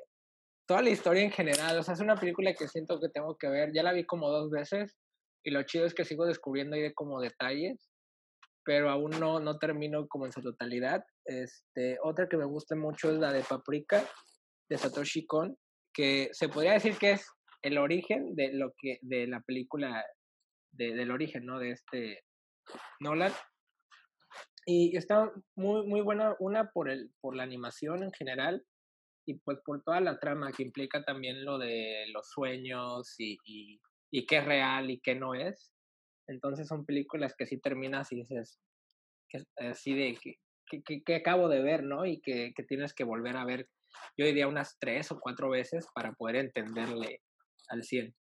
[0.68, 3.48] toda la historia en general, o sea, es una película que siento que tengo que
[3.48, 4.96] ver, ya la vi como dos veces
[5.44, 7.90] y lo chido es que sigo descubriendo ahí de como detalles,
[8.64, 11.06] pero aún no, no termino como en su totalidad.
[11.26, 14.04] Este, otra que me gusta mucho es la de Paprika,
[14.70, 15.56] de Satoshi Kon,
[15.94, 17.28] que se podría decir que es
[17.62, 20.04] el origen de lo que, de la película,
[20.72, 21.60] de, del origen, ¿no?
[21.60, 22.24] De este
[23.00, 23.32] Nolan.
[24.66, 28.66] Y está muy, muy buena, una por, el, por la animación en general
[29.28, 33.38] y pues por toda la trama que implica también lo de los sueños y,
[34.12, 35.72] y, qué es real y qué no es.
[36.28, 38.60] Entonces son películas que sí terminas y dices,
[39.30, 40.36] que, así de que,
[40.68, 42.06] que, que, que acabo de ver, ¿no?
[42.06, 43.68] Y que, que tienes que volver a ver,
[44.18, 47.22] yo diría unas tres o cuatro veces para poder entenderle
[47.70, 48.16] al 100.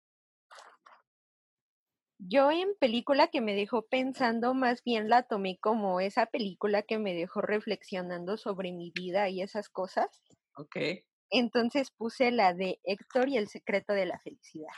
[2.28, 6.98] Yo en película que me dejó pensando, más bien la tomé como esa película que
[6.98, 10.22] me dejó reflexionando sobre mi vida y esas cosas.
[10.56, 10.76] Ok.
[11.30, 14.70] Entonces puse la de Héctor y el secreto de la felicidad.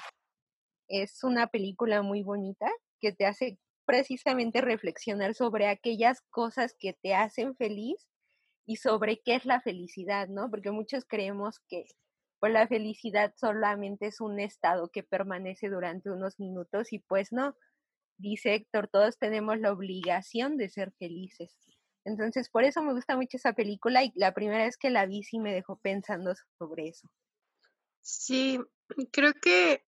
[0.88, 7.14] Es una película muy bonita que te hace precisamente reflexionar sobre aquellas cosas que te
[7.14, 8.08] hacen feliz
[8.66, 10.48] y sobre qué es la felicidad, ¿no?
[10.50, 11.84] Porque muchos creemos que
[12.40, 17.56] pues la felicidad solamente es un estado que permanece durante unos minutos y pues no.
[18.16, 21.56] Dice Héctor, todos tenemos la obligación de ser felices.
[22.04, 25.22] Entonces, por eso me gusta mucho esa película y la primera vez que la vi
[25.22, 27.08] sí me dejó pensando sobre eso.
[28.02, 28.60] Sí,
[29.10, 29.84] creo que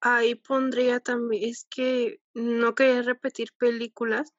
[0.00, 4.34] ahí pondría también, es que no quería repetir películas,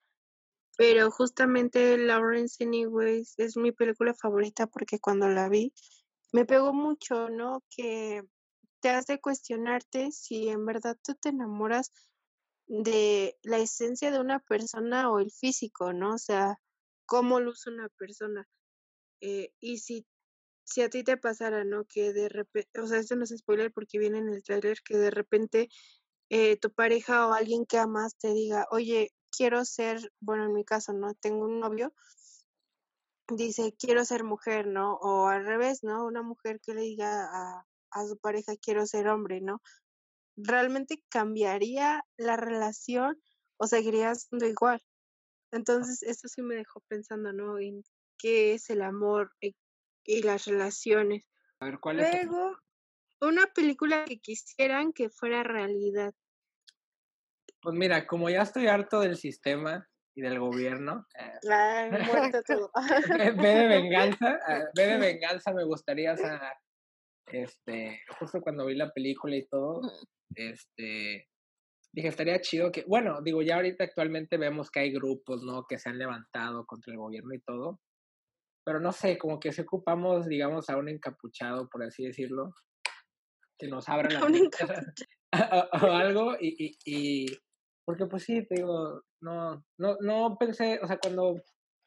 [0.78, 5.73] pero justamente Lawrence Anyways es mi película favorita porque cuando la vi
[6.32, 7.63] me pegó mucho, ¿no?
[7.70, 8.24] Que
[8.82, 11.92] te hace cuestionarte si en verdad tú te enamoras
[12.68, 16.15] de la esencia de una persona o el físico, ¿no?
[16.15, 16.58] O sea,
[17.06, 18.48] cómo luce una persona.
[19.22, 20.06] Eh, y si,
[20.63, 21.86] si a ti te pasara, ¿no?
[21.86, 24.98] Que de repente, o sea, esto no es spoiler porque viene en el tráiler, que
[24.98, 25.70] de repente
[26.30, 30.63] eh, tu pareja o alguien que amas te diga, oye, quiero ser, bueno, en mi
[30.63, 31.13] caso, ¿no?
[31.15, 31.94] Tengo un novio,
[33.36, 34.96] dice, quiero ser mujer, ¿no?
[34.96, 36.06] O al revés, ¿no?
[36.06, 39.62] Una mujer que le diga a, a su pareja, quiero ser hombre, ¿no?
[40.36, 43.22] ¿Realmente cambiaría la relación
[43.58, 44.82] o seguiría siendo igual?
[45.52, 47.60] Entonces, esto sí me dejó pensando, ¿no?
[47.60, 47.84] En
[48.18, 49.56] qué es el amor y,
[50.06, 51.24] y las relaciones.
[51.60, 52.26] A ver, ¿cuál es?
[52.26, 52.58] Luego,
[53.22, 56.13] una película que quisieran que fuera realidad.
[57.62, 59.88] Pues mira, como ya estoy harto del sistema
[60.19, 61.91] y del gobierno, eh, Ay,
[62.34, 62.71] muerto todo.
[63.38, 66.53] ve de venganza, eh, ve de venganza me gustaría, o sea,
[67.27, 69.82] este, justo cuando vi la película y todo,
[70.36, 71.27] este,
[71.93, 75.63] dije, estaría chido que, bueno, digo, ya ahorita actualmente vemos que hay grupos, ¿no?
[75.67, 77.79] Que se han levantado contra el gobierno y todo,
[78.65, 82.53] pero no sé, como que si ocupamos, digamos, a un encapuchado, por así decirlo,
[83.58, 87.25] que nos abra la o, o algo, y, y, y,
[87.86, 91.36] porque pues sí, te digo, no, no, no pensé, o sea, cuando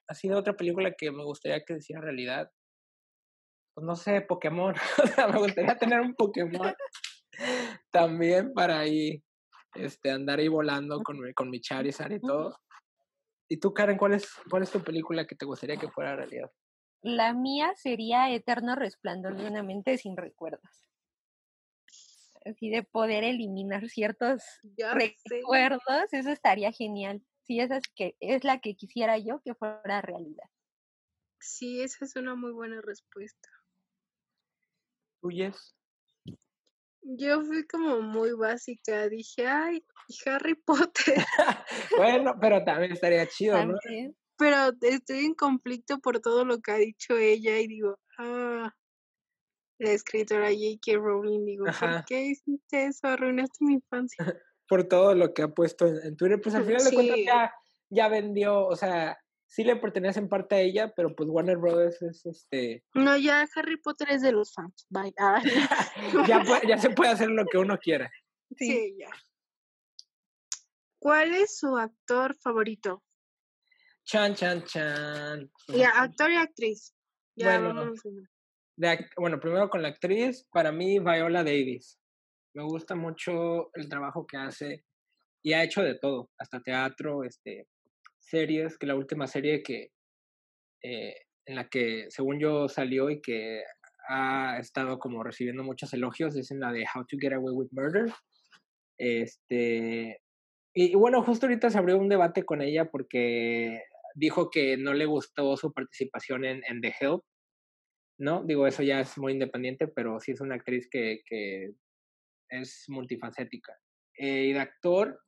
[0.09, 2.51] ha sido otra película que me gustaría que hiciera realidad,
[3.75, 6.75] pues no sé, Pokémon, o sea, me gustaría tener un Pokémon
[7.91, 9.23] también para ahí,
[9.75, 12.57] este, andar ahí volando con mi, con mi Charizard y todo.
[13.49, 16.51] ¿Y tú, Karen, cuál es, cuál es tu película que te gustaría que fuera realidad?
[17.03, 20.82] La mía sería Eterno Resplandor de una mente sin recuerdos.
[22.45, 24.43] Así de poder eliminar ciertos
[24.77, 25.17] Ya sé.
[25.25, 27.23] recuerdos, eso estaría genial.
[27.45, 30.49] Sí, esa es, que, es la que quisiera yo que fuera realidad.
[31.41, 33.49] Sí, esa es una muy buena respuesta.
[35.21, 35.75] ¿Tuyes?
[37.03, 39.09] Yo fui como muy básica.
[39.09, 39.85] Dije, ay,
[40.25, 41.17] Harry Potter.
[41.97, 43.77] bueno, pero también estaría chido, ¿no?
[44.37, 48.73] Pero estoy en conflicto por todo lo que ha dicho ella y digo, ah,
[49.83, 50.97] la escritora J.K.
[50.99, 51.91] Rowling, digo, Ajá.
[51.99, 53.09] ¿por qué hiciste eso?
[53.09, 54.17] Arruinaste mi infancia.
[54.69, 57.25] Por todo lo que ha puesto en, Twitter, pues al final de cuentas Sí.
[57.27, 57.53] ya,
[57.91, 62.01] ya vendió, o sea, sí le pertenece en parte a ella, pero pues Warner Brothers
[62.01, 64.87] es este, No, ya Harry Potter es de los fans.
[64.89, 65.13] Bye.
[65.19, 65.43] Ah,
[66.27, 68.11] ya, puede- ya se puede hacer lo que uno quiera.
[68.57, 68.67] Sí.
[68.67, 69.11] sí, ya.
[70.99, 73.03] ¿Cuál es su actor favorito?
[74.05, 75.51] Chan, chan, chan.
[75.69, 76.95] Ya, actor y actriz.
[77.37, 77.75] Ya, Bueno.
[77.75, 77.99] vamos.
[78.07, 78.32] a-
[78.77, 81.99] Bueno, primero con la actriz, para mí Viola Davis.
[82.55, 84.85] Me gusta mucho el trabajo que hace
[85.43, 87.67] y ha hecho de todo, hasta teatro, este,
[88.19, 89.89] series, que la última serie que
[90.83, 91.15] eh,
[91.47, 93.63] en la que según yo salió y que
[94.09, 97.69] ha estado como recibiendo muchos elogios es en la de How to Get Away with
[97.73, 98.13] Murder.
[98.99, 100.21] Este,
[100.75, 103.83] y, y bueno, justo ahorita se abrió un debate con ella porque
[104.15, 107.23] dijo que no le gustó su participación en, en The Help,
[108.19, 108.45] ¿no?
[108.45, 111.75] Digo, eso ya es muy independiente, pero sí es una actriz que, que
[112.49, 113.79] es multifacética.
[114.17, 115.21] Eh, y de actor,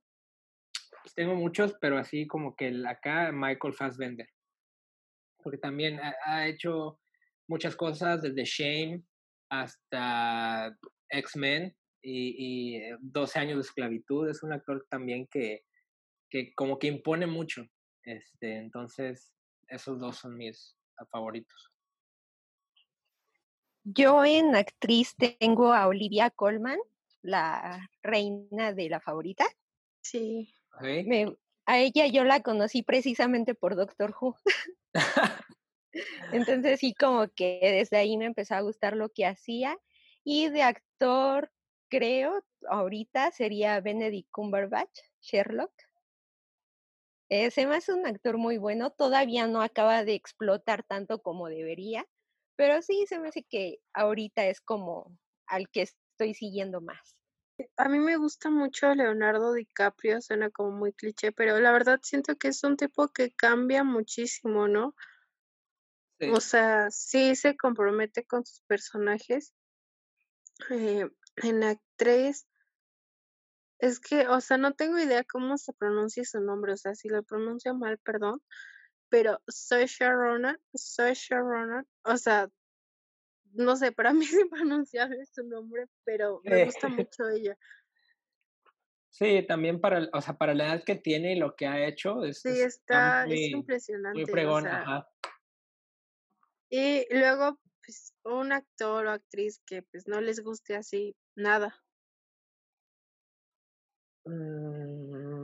[1.02, 4.28] pues tengo muchos, pero así como que el acá, Michael Fassbender.
[5.42, 7.00] Porque también ha, hecho
[7.48, 9.02] muchas cosas, desde Shame
[9.50, 10.76] hasta
[11.10, 14.28] X-Men y, y eh, 12 años de esclavitud.
[14.28, 15.64] Es un actor también que,
[16.30, 17.66] que como que impone mucho.
[18.04, 19.34] Este, entonces,
[19.68, 21.73] esos dos son mis ah, favoritos.
[23.84, 26.78] Yo en actriz tengo a Olivia Colman,
[27.20, 29.44] la reina de la favorita.
[30.00, 30.54] Sí.
[31.66, 34.36] a ella yo la conocí precisamente por Doctor Who.
[36.32, 39.78] Entonces sí, como que desde ahí me empezó a gustar lo que hacía.
[40.24, 41.52] Y de actor,
[41.88, 45.72] creo, ahorita sería Benedict Cumberbatch, Sherlock.
[47.28, 51.48] Eh, se me hace un actor muy bueno, todavía no acaba de explotar tanto como
[51.48, 52.06] debería,
[52.56, 57.16] pero sí se me hace que ahorita es como al que estoy siguiendo más.
[57.76, 62.36] A mí me gusta mucho Leonardo DiCaprio, suena como muy cliché, pero la verdad siento
[62.36, 64.94] que es un tipo que cambia muchísimo, ¿no?
[66.18, 66.30] Sí.
[66.30, 69.54] O sea, sí se compromete con sus personajes.
[70.70, 72.46] Eh, en actriz,
[73.78, 77.08] es que, o sea, no tengo idea cómo se pronuncia su nombre, o sea, si
[77.08, 78.40] lo pronuncio mal, perdón,
[79.08, 82.48] pero Saoirse Ronan, Saoirse Ronan, o sea,
[83.52, 86.64] no sé, para mí es impronunciable su nombre, pero me Eh.
[86.66, 87.56] gusta mucho ella.
[89.10, 92.24] Sí, también para, o sea, para la edad que tiene y lo que ha hecho,
[92.24, 94.14] es, Sí, es- está, es muy, impresionante.
[94.18, 95.08] muy o fregón, sea, ajá.
[96.68, 101.80] Y luego, pues, un actor o actriz que pues no les guste así nada.
[104.26, 105.43] Mm.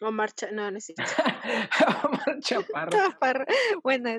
[0.00, 0.92] O marcha, no, no es.
[2.04, 2.90] Omar Chaparro.
[2.90, 3.44] Chaparro.
[3.82, 4.10] Bueno,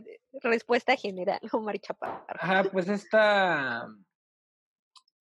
[0.42, 2.26] respuesta general, Omar Chaparro.
[2.28, 3.88] Ajá, pues esta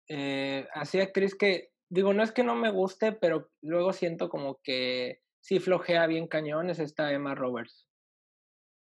[0.08, 4.60] eh, así actriz que, digo, no es que no me guste, pero luego siento como
[4.62, 7.86] que sí flojea bien cañón, es esta Emma Roberts.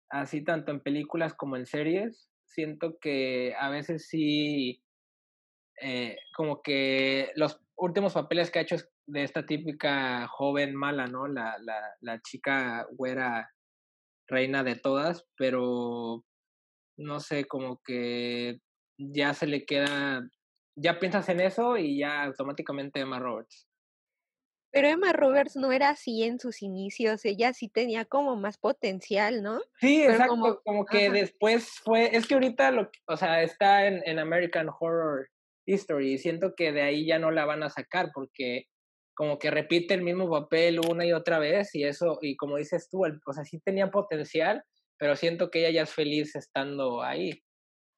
[0.09, 4.83] Así tanto en películas como en series, siento que a veces sí,
[5.81, 11.07] eh, como que los, últimos papeles que ha hecho es de esta típica joven mala,
[11.07, 11.27] ¿no?
[11.27, 13.49] La, la, la chica güera
[14.27, 16.23] reina de todas, pero
[16.97, 18.59] no sé, como que
[18.97, 20.21] ya se le queda,
[20.75, 23.67] ya piensas en eso y ya automáticamente Emma Roberts.
[24.71, 29.41] Pero Emma Roberts no era así en sus inicios, ella sí tenía como más potencial,
[29.41, 29.59] ¿no?
[29.79, 34.19] Sí, exacto, como, que después fue, es que ahorita lo, o sea, está en, en
[34.19, 35.27] American Horror
[35.65, 38.67] History y siento que de ahí ya no la van a sacar porque
[39.19, 42.87] como que repite el mismo papel una y otra vez y eso, y como dices
[42.89, 44.63] tú, o sea, sí tenía potencial,
[44.97, 47.43] pero siento que ella ya es feliz estando ahí.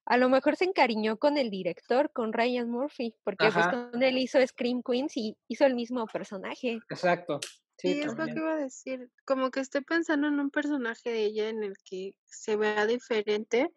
[0.04, 4.18] A lo mejor se encariñó con el director, con Ryan Murphy, porque pues con él
[4.18, 6.80] hizo Scream Queens y hizo el mismo personaje.
[6.90, 7.38] Exacto.
[7.78, 9.08] Sí, es lo que iba a decir.
[9.24, 13.70] Como que estoy pensando en un personaje de ella en el que se vea diferente,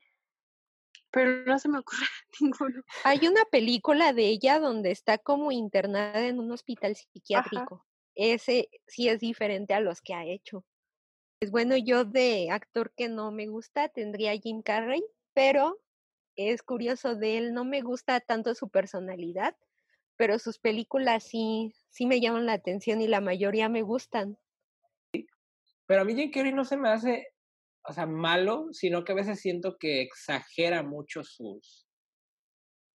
[1.16, 2.06] pero no se me ocurre
[2.42, 2.84] ninguno.
[3.06, 7.86] Hay una película de ella donde está como internada en un hospital psiquiátrico.
[8.16, 10.66] Ese sí es diferente a los que ha hecho.
[11.40, 15.80] Pues bueno, yo de actor que no me gusta tendría Jim Carrey, pero
[16.36, 19.56] es curioso de él, no me gusta tanto su personalidad,
[20.18, 24.38] pero sus películas sí, sí me llaman la atención y la mayoría me gustan.
[25.86, 27.35] Pero a mí Jim Carrey no se me hace,
[27.88, 31.88] o sea, malo, sino que a veces siento que exagera mucho sus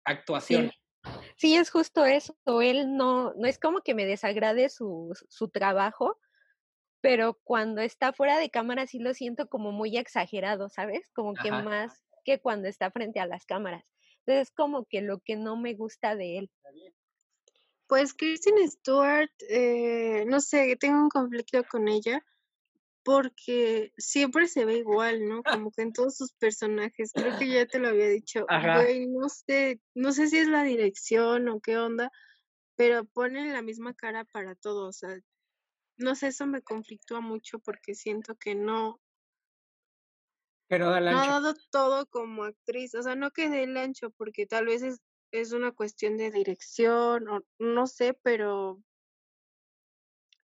[0.04, 0.72] actuaciones.
[1.36, 1.54] Sí.
[1.54, 2.36] es justo eso.
[2.60, 6.18] Él no, no es como que me desagrade su, su trabajo,
[7.00, 11.10] pero cuando está fuera de cámara sí lo siento como muy exagerado, ¿sabes?
[11.14, 13.84] Como que más que cuando está frente a las cámaras.
[14.26, 16.50] Entonces, como que lo que no me gusta de él.
[17.86, 22.22] Pues Kristen Stewart, eh, no sé, tengo un conflicto con ella
[23.08, 25.42] porque siempre se ve igual, ¿no?
[25.42, 29.30] Como que en todos sus personajes, creo que ya te lo había dicho, güey, no
[29.30, 32.10] sé, no sé si es la dirección o qué onda,
[32.76, 35.18] pero ponen la misma cara para todos, o sea,
[35.96, 39.00] no sé, eso me conflictúa mucho porque siento que no,
[40.68, 44.66] pero no ha dado todo como actriz, o sea, no quedé el ancho porque tal
[44.66, 45.00] vez es,
[45.32, 48.82] es una cuestión de dirección o no sé, pero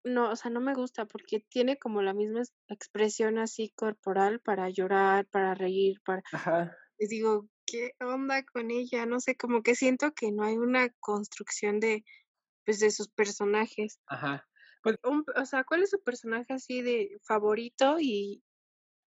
[0.05, 4.69] no, o sea, no me gusta porque tiene como la misma expresión así corporal para
[4.69, 6.23] llorar, para reír, para...
[6.33, 6.77] Ajá.
[6.99, 9.07] Les digo, ¿qué onda con ella?
[9.07, 12.05] No sé, como que siento que no hay una construcción de,
[12.65, 13.99] pues, de sus personajes.
[14.07, 14.47] Ajá.
[14.83, 18.45] Pues, o sea, ¿cuál es su personaje así de favorito y,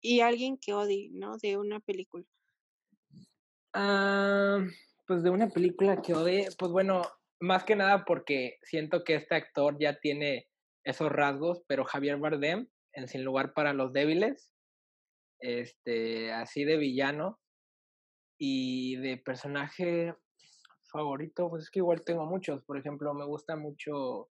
[0.02, 1.38] y alguien que odie, ¿no?
[1.38, 2.26] De una película.
[3.74, 4.66] Ah,
[5.06, 7.04] pues de una película que odie, pues bueno,
[7.40, 10.49] más que nada porque siento que este actor ya tiene
[10.84, 14.54] esos rasgos, pero Javier Bardem, en Sin lugar para los débiles,
[15.40, 17.40] este, así de villano
[18.38, 20.14] y de personaje
[20.92, 22.64] favorito, pues es que igual tengo muchos.
[22.64, 24.30] Por ejemplo, me gusta mucho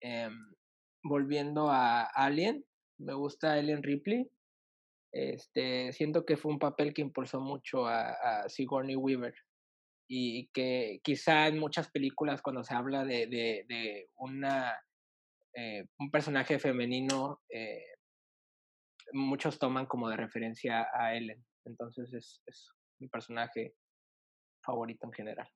[0.00, 0.54] Em,
[1.02, 2.64] volviendo a Alien,
[2.98, 4.30] me gusta Ellen Ripley.
[5.12, 9.34] Este, siento que fue un papel que impulsó mucho a, Sigourney Weaver
[10.08, 14.78] y que quizá en muchas películas cuando se habla de, una,
[15.54, 17.84] eh, un personaje femenino, eh,
[19.12, 21.44] muchos toman como de referencia a Ellen.
[21.64, 23.74] Entonces es, es mi personaje
[24.64, 25.48] favorito en general.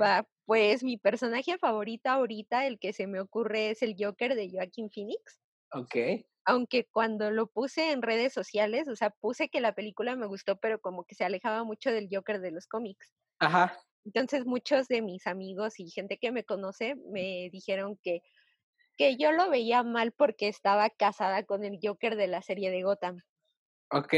[0.00, 4.50] Va, pues mi personaje favorito ahorita, el que se me ocurre es el Joker de
[4.50, 5.40] Joaquin Phoenix.
[5.72, 5.96] Ok.
[6.44, 10.58] Aunque cuando lo puse en redes sociales, o sea, puse que la película me gustó,
[10.58, 13.12] pero como que se alejaba mucho del Joker de los cómics.
[13.38, 13.76] Ajá.
[14.04, 18.22] Entonces muchos de mis amigos y gente que me conoce me dijeron que,
[18.96, 22.82] que yo lo veía mal porque estaba casada con el Joker de la serie de
[22.82, 23.20] Gotham.
[23.90, 24.14] Ok.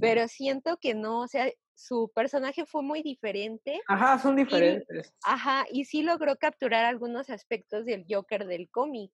[0.00, 3.80] Pero siento que no, o sea, su personaje fue muy diferente.
[3.88, 5.14] Ajá, son diferentes.
[5.24, 9.12] ajá, y sí logró capturar algunos aspectos del Joker del cómic.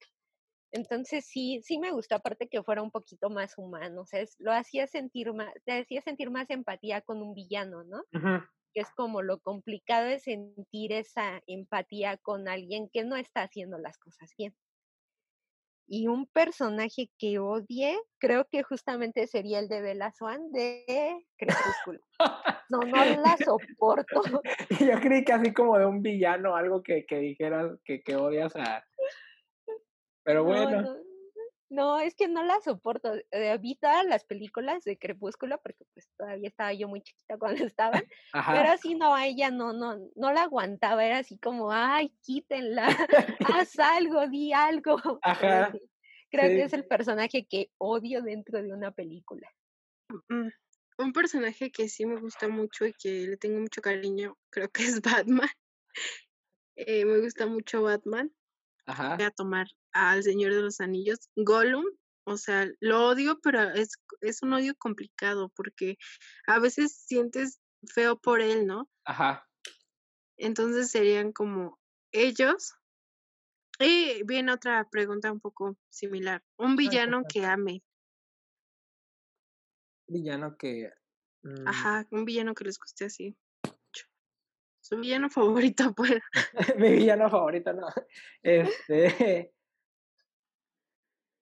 [0.73, 4.53] Entonces sí, sí me gustó, aparte que fuera un poquito más humano, o sea, lo
[4.53, 8.03] hacía sentir más, te hacía sentir más empatía con un villano, ¿no?
[8.75, 13.79] Que es como lo complicado de sentir esa empatía con alguien que no está haciendo
[13.79, 14.55] las cosas bien.
[15.89, 22.01] Y un personaje que odie, creo que justamente sería el de Bella Swan de Crepúsculo.
[22.69, 24.23] No, no la soporto.
[24.81, 28.57] Yo creí que así como de un villano, algo que, que dijeras que, que odias
[28.57, 28.85] a...
[30.25, 30.83] Pero bueno.
[30.83, 30.97] No,
[32.01, 33.15] es que no la soporto.
[33.31, 37.65] Eh, vi todas las películas de Crepúsculo porque pues todavía estaba yo muy chiquita cuando
[37.65, 38.05] estaban.
[38.67, 41.05] Pero así no, a ella no, no, no la aguantaba.
[41.05, 42.87] Era así como, ay, quítenla,
[43.61, 45.19] haz algo, di algo.
[45.23, 45.73] Ajá.
[46.31, 49.49] Creo que es el personaje que odio dentro de una película.
[50.29, 50.49] Mm,
[50.99, 54.83] un personaje que sí me gusta mucho y que le tengo mucho cariño, creo que
[54.83, 55.49] es Batman.
[56.77, 58.31] Eh, me gusta mucho Batman.
[58.87, 59.17] Ajá.
[59.17, 59.67] Voy a tomar
[59.97, 61.31] al Señor de los Anillos.
[61.37, 61.85] Gollum,
[62.25, 65.97] o sea, lo odio, pero es, es un odio complicado porque
[66.47, 67.61] a veces sientes
[67.95, 68.89] feo por él, ¿no?
[69.05, 69.47] Ajá.
[70.37, 71.79] Entonces serían como
[72.13, 72.75] ellos.
[73.79, 76.43] Y viene otra pregunta un poco similar.
[76.57, 77.83] Un villano que ame.
[80.09, 80.91] Villano que.
[81.43, 83.37] mm, Ajá, un villano que les guste así.
[84.81, 86.21] Su villano favorito, pues.
[86.79, 87.87] mi villano favorito, no.
[88.43, 89.53] Este.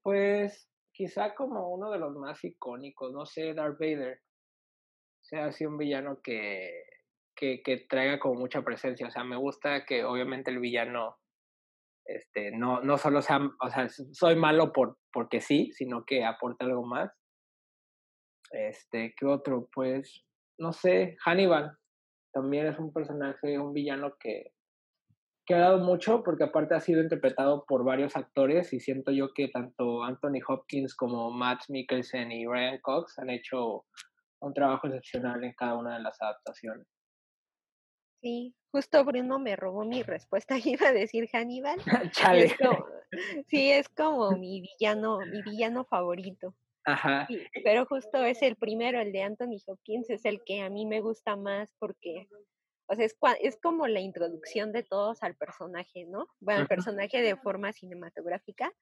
[0.05, 4.21] Pues quizá como uno de los más icónicos, no sé, Darth Vader.
[5.23, 6.85] Sea así un villano que,
[7.35, 9.07] que, que traiga como mucha presencia.
[9.07, 11.17] O sea, me gusta que obviamente el villano
[12.05, 16.67] este, no, no solo sea, o sea, soy malo por, porque sí, sino que aporta
[16.67, 17.11] algo más.
[18.51, 19.69] Este, ¿qué otro?
[19.75, 20.25] Pues,
[20.59, 21.77] no sé, Hannibal
[22.33, 24.53] también es un personaje, un villano que,
[25.47, 29.33] que ha dado mucho, porque aparte ha sido interpretado por varios actores y siento yo
[29.35, 33.85] que tanto Anthony Hopkins como Matt Mikkelsen y Ryan Cox han hecho
[34.41, 36.87] un trabajo excepcional en cada una de las adaptaciones.
[38.23, 41.79] Sí, justo Bruno me robó mi respuesta, iba a decir Hannibal.
[42.13, 42.45] Chale.
[42.47, 42.87] es como-
[43.49, 46.55] sí, es como mi villano, mi villano favorito.
[46.87, 47.27] Ajá.
[47.29, 50.85] Sí, pero justo es el primero, el de Anthony Hopkins, es el que a mí
[50.85, 52.29] me gusta más porque,
[52.87, 56.27] o sea, es, es como la introducción de todos al personaje, ¿no?
[56.41, 58.73] Bueno, al personaje de forma cinematográfica.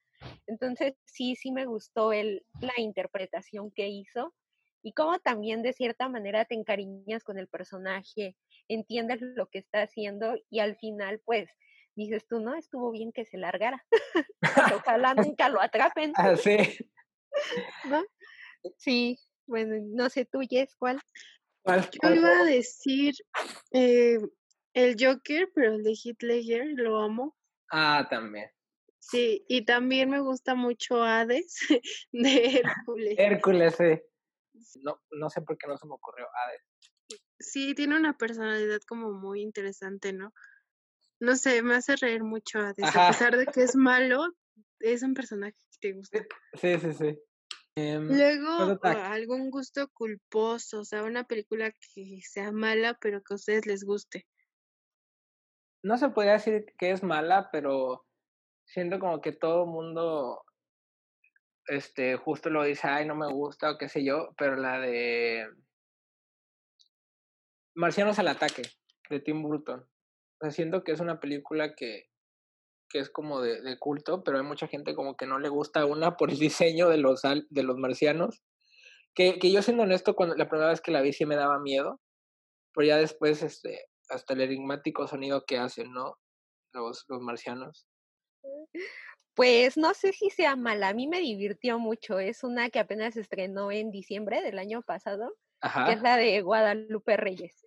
[0.47, 4.33] Entonces, sí, sí me gustó el, la interpretación que hizo
[4.81, 8.35] y cómo también de cierta manera te encariñas con el personaje,
[8.67, 11.49] entiendes lo que está haciendo y al final, pues,
[11.95, 13.85] dices tú, no, estuvo bien que se largara.
[14.83, 16.11] Ojalá nunca lo atrapen.
[16.15, 16.57] Ah, sí.
[17.85, 18.03] ¿no?
[18.77, 20.99] Sí, bueno, no sé tú, Jess, ¿cuál?
[21.63, 23.15] ¿Cuál- Yo iba a decir
[23.71, 24.19] eh,
[24.73, 27.35] el Joker, pero el de Heath Ledger, lo amo.
[27.71, 28.49] Ah, también.
[28.99, 31.57] Sí, y también me gusta mucho Hades
[32.11, 33.15] de Hércules.
[33.17, 34.79] Hércules, sí.
[34.81, 36.25] No, no sé por qué no se me ocurrió.
[37.07, 40.33] De- Sí, tiene una personalidad como muy interesante, ¿no?
[41.19, 42.83] No sé, me hace reír mucho Hades.
[42.85, 43.07] Ajá.
[43.07, 44.33] A pesar de que es malo,
[44.79, 46.25] es un personaje que te gusta.
[46.53, 47.19] Sí, sí, sí.
[47.75, 53.35] Em, Luego, algún gusto culposo, o sea, una película que sea mala, pero que a
[53.35, 54.27] ustedes les guste.
[55.83, 58.05] no se podría decir que es mala, pero
[58.65, 60.45] siento como que todo el mundo
[61.67, 65.47] este, justo lo dice, ay, no me gusta o qué sé yo, pero la de
[67.75, 68.61] Marcianos al ataque,
[69.09, 69.81] de Tim Burton.
[69.81, 72.09] O sea, siento que es una película que,
[72.93, 75.83] que es como de, de culto, pero hay mucha gente como que no le gusta
[75.85, 78.43] una por el diseño de los, de los marcianos.
[79.15, 81.59] Que, que yo siendo honesto, cuando la primera vez que la vi sí me daba
[81.59, 81.99] miedo,
[82.73, 86.17] pero ya después, este, hasta el enigmático sonido que hacen, ¿no?
[86.71, 87.87] Los, los marcianos.
[89.33, 92.19] Pues no sé si sea mala, a mí me divirtió mucho.
[92.19, 95.33] Es una que apenas estrenó en diciembre del año pasado,
[95.85, 97.65] que es Ajá, la de Guadalupe Reyes.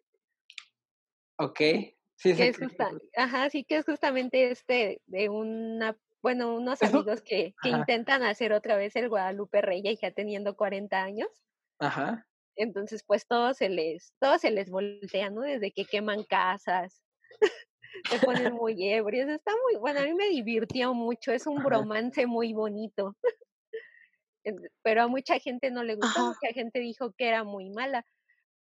[1.39, 1.96] ok.
[2.19, 7.23] Sí, Que es justa, ajá, sí que es justamente este de una, bueno, unos amigos
[7.23, 11.29] que, que intentan hacer otra vez el Guadalupe Reyes ya teniendo 40 años.
[11.79, 12.27] Ajá.
[12.57, 15.43] Entonces, pues todo se les, todo se les voltea, ¿no?
[15.43, 17.03] Desde que queman casas,
[18.11, 21.65] se ponen muy ebrios, está muy, bueno, a mí me divirtió mucho, es un Ajá.
[21.65, 23.17] bromance muy bonito.
[24.83, 28.05] Pero a mucha gente no le gustó, mucha gente dijo que era muy mala,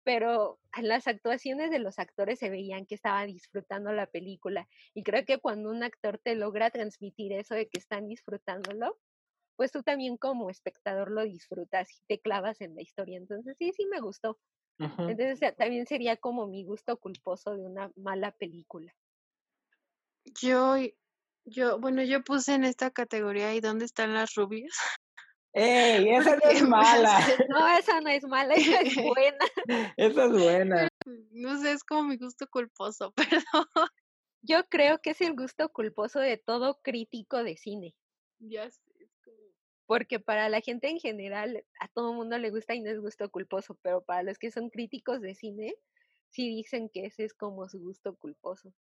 [0.10, 4.68] pero en las actuaciones de los actores se veían que estaban disfrutando la película.
[4.95, 8.97] Y creo que cuando un actor te logra transmitir eso de que están disfrutándolo,
[9.55, 13.20] pues tú también como espectador lo disfrutas y te clavas en la historia.
[13.20, 14.39] Entonces sí, sí me gustó.
[14.80, 18.91] Entonces también sería como mi gusto culposo de una mala película.
[20.41, 20.76] Yo,
[21.45, 24.72] yo, bueno, yo puse en esta categoría ¿y dónde están las rubias?
[25.53, 26.09] ¡Ey!
[26.15, 27.19] Esa no es mala.
[27.49, 29.45] No, esa no es mala, esa es buena.
[29.97, 30.87] Esa es buena.
[31.31, 33.65] No sé, es como mi gusto culposo, perdón.
[34.41, 37.95] Yo creo que es el gusto culposo de todo crítico de cine.
[38.39, 39.37] Ya sé, es como...
[39.85, 43.29] Porque para la gente en general, a todo mundo le gusta y no es gusto
[43.29, 45.75] culposo, pero para los que son críticos de cine,
[46.29, 48.73] sí dicen que ese es como su gusto culposo.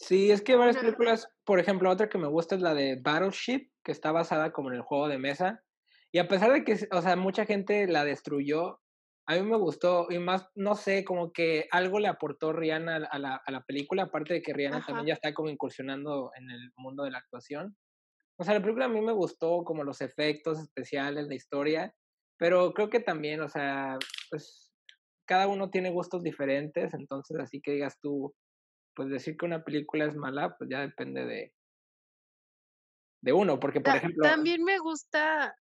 [0.00, 3.70] Sí, es que varias películas, por ejemplo, otra que me gusta es la de Battleship,
[3.84, 5.62] que está basada como en el juego de mesa.
[6.10, 8.80] Y a pesar de que, o sea, mucha gente la destruyó,
[9.26, 13.18] a mí me gustó y más, no sé, como que algo le aportó Rihanna a
[13.18, 14.86] la, a la película, aparte de que Rihanna Ajá.
[14.86, 17.76] también ya está como incursionando en el mundo de la actuación.
[18.38, 21.94] O sea, la película a mí me gustó como los efectos especiales, la historia,
[22.38, 23.98] pero creo que también, o sea,
[24.30, 24.72] pues
[25.26, 28.34] cada uno tiene gustos diferentes, entonces así que digas tú,
[29.00, 31.54] pues decir que una película es mala, pues ya depende de,
[33.22, 34.22] de uno, porque por ejemplo...
[34.22, 35.56] También me gusta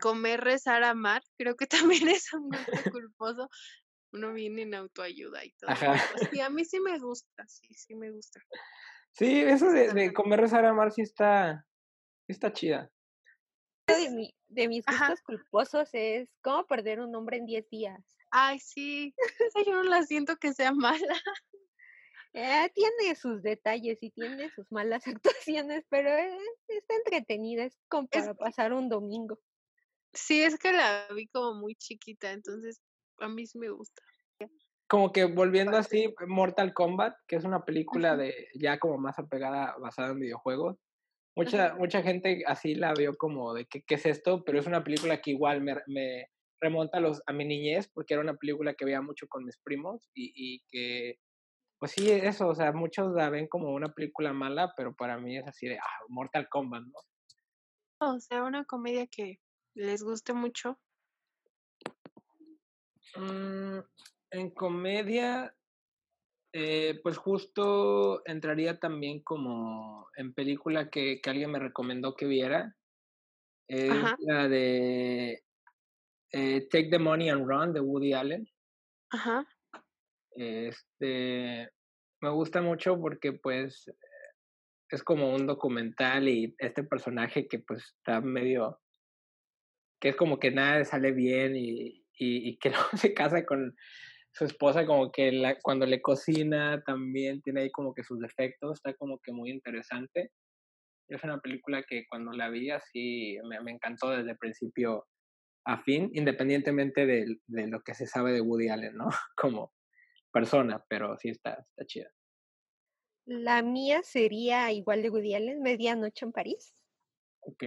[0.00, 1.68] comer, rezar, amar, creo que
[2.02, 3.48] también es un gusto culposo.
[4.12, 5.70] Uno viene en autoayuda y todo.
[5.70, 5.94] Ajá.
[6.32, 8.40] Sí, a mí sí me gusta, sí, sí me gusta.
[9.12, 11.64] Sí, eso de, de comer, rezar, amar sí está,
[12.26, 12.90] está chida.
[13.86, 18.04] De, de mis gustos culposos es cómo perder un hombre en 10 días.
[18.32, 19.14] Ay, sí,
[19.64, 21.22] yo no la siento que sea mala.
[22.34, 28.08] Eh, tiene sus detalles y tiene sus malas actuaciones, pero eh, está entretenida, es como
[28.08, 29.38] para pasar un domingo.
[30.14, 32.82] Sí, es que la vi como muy chiquita, entonces
[33.18, 34.02] a mí sí me gusta.
[34.88, 39.74] Como que volviendo así, Mortal Kombat, que es una película de ya como más apegada,
[39.78, 40.78] basada en videojuegos.
[41.34, 44.84] Mucha, mucha gente así la vio como de ¿qué, qué es esto, pero es una
[44.84, 46.28] película que igual me, me
[46.60, 49.58] remonta a, los, a mi niñez, porque era una película que veía mucho con mis
[49.58, 51.18] primos y, y que
[51.82, 55.36] pues sí, eso, o sea, muchos la ven como una película mala, pero para mí
[55.36, 58.08] es así de, ah, Mortal Kombat, ¿no?
[58.08, 59.40] O sea, una comedia que
[59.74, 60.78] les guste mucho.
[63.16, 63.80] Mm,
[64.30, 65.56] en comedia,
[66.52, 72.76] eh, pues justo entraría también como en película que, que alguien me recomendó que viera.
[73.66, 75.42] Es la de
[76.30, 78.48] eh, Take the Money and Run de Woody Allen.
[79.10, 79.44] Ajá.
[80.36, 81.68] Este,
[82.20, 83.90] me gusta mucho porque pues
[84.90, 88.78] es como un documental y este personaje que pues está medio,
[90.00, 93.74] que es como que nada sale bien y, y, que luego se casa con
[94.34, 98.94] su esposa como que cuando le cocina también tiene ahí como que sus defectos, está
[98.94, 100.30] como que muy interesante.
[101.08, 105.06] Es una película que cuando la vi así me, me encantó desde principio
[105.66, 109.08] a fin, independientemente de, de, lo que se sabe de Woody Allen, ¿no?
[109.36, 109.72] Como,
[110.32, 112.10] persona, pero sí está, está chida.
[113.24, 116.74] La mía sería igual de Woody Allen, Medianoche en París.
[117.40, 117.64] Ok.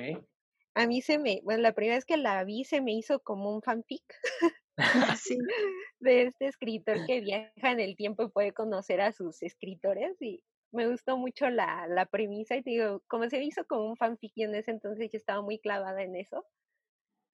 [0.73, 3.53] A mí se me, bueno, la primera vez que la vi se me hizo como
[3.55, 4.03] un fanfic
[5.21, 5.37] sí.
[5.99, 10.43] de este escritor que viaja en el tiempo y puede conocer a sus escritores y
[10.73, 14.33] me gustó mucho la, la premisa y digo, como se me hizo como un fanfic
[14.35, 16.45] y en ese entonces yo estaba muy clavada en eso,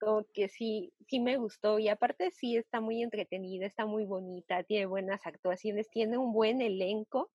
[0.01, 4.63] como que sí, sí me gustó y aparte sí está muy entretenida, está muy bonita,
[4.63, 7.31] tiene buenas actuaciones, tiene un buen elenco.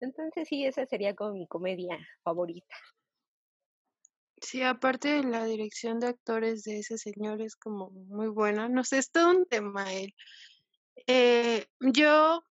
[0.00, 2.76] Entonces sí, esa sería como mi comedia favorita.
[4.42, 8.68] Sí, aparte la dirección de actores de ese señor es como muy buena.
[8.68, 10.14] No sé, es todo un tema él.
[11.06, 12.44] Eh, yo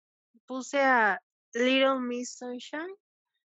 [0.48, 1.22] puse a
[1.54, 2.96] Little Miss Sunshine.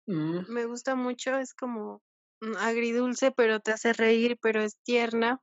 [0.07, 0.53] Mm.
[0.53, 2.01] Me gusta mucho, es como
[2.43, 5.43] mm, agridulce, pero te hace reír, pero es tierna.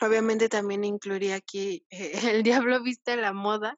[0.00, 3.76] Obviamente también incluiría aquí eh, El Diablo Viste la Moda.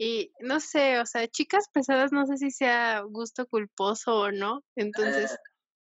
[0.00, 4.62] Y no sé, o sea, chicas pesadas no sé si sea gusto culposo o no.
[4.76, 5.36] Entonces.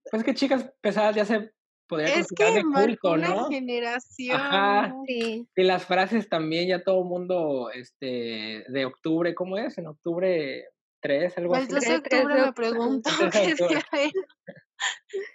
[0.10, 1.52] Pues que chicas pesadas ya se
[1.88, 4.40] podría es que de culto, una generación.
[4.40, 4.96] Ajá.
[5.06, 5.48] Sí.
[5.56, 9.78] Y las frases también, ya todo el mundo, este, de octubre, ¿cómo es?
[9.78, 10.68] En octubre
[11.02, 11.66] 3, algo así.
[11.66, 14.12] El 12 de octubre me pregunto qué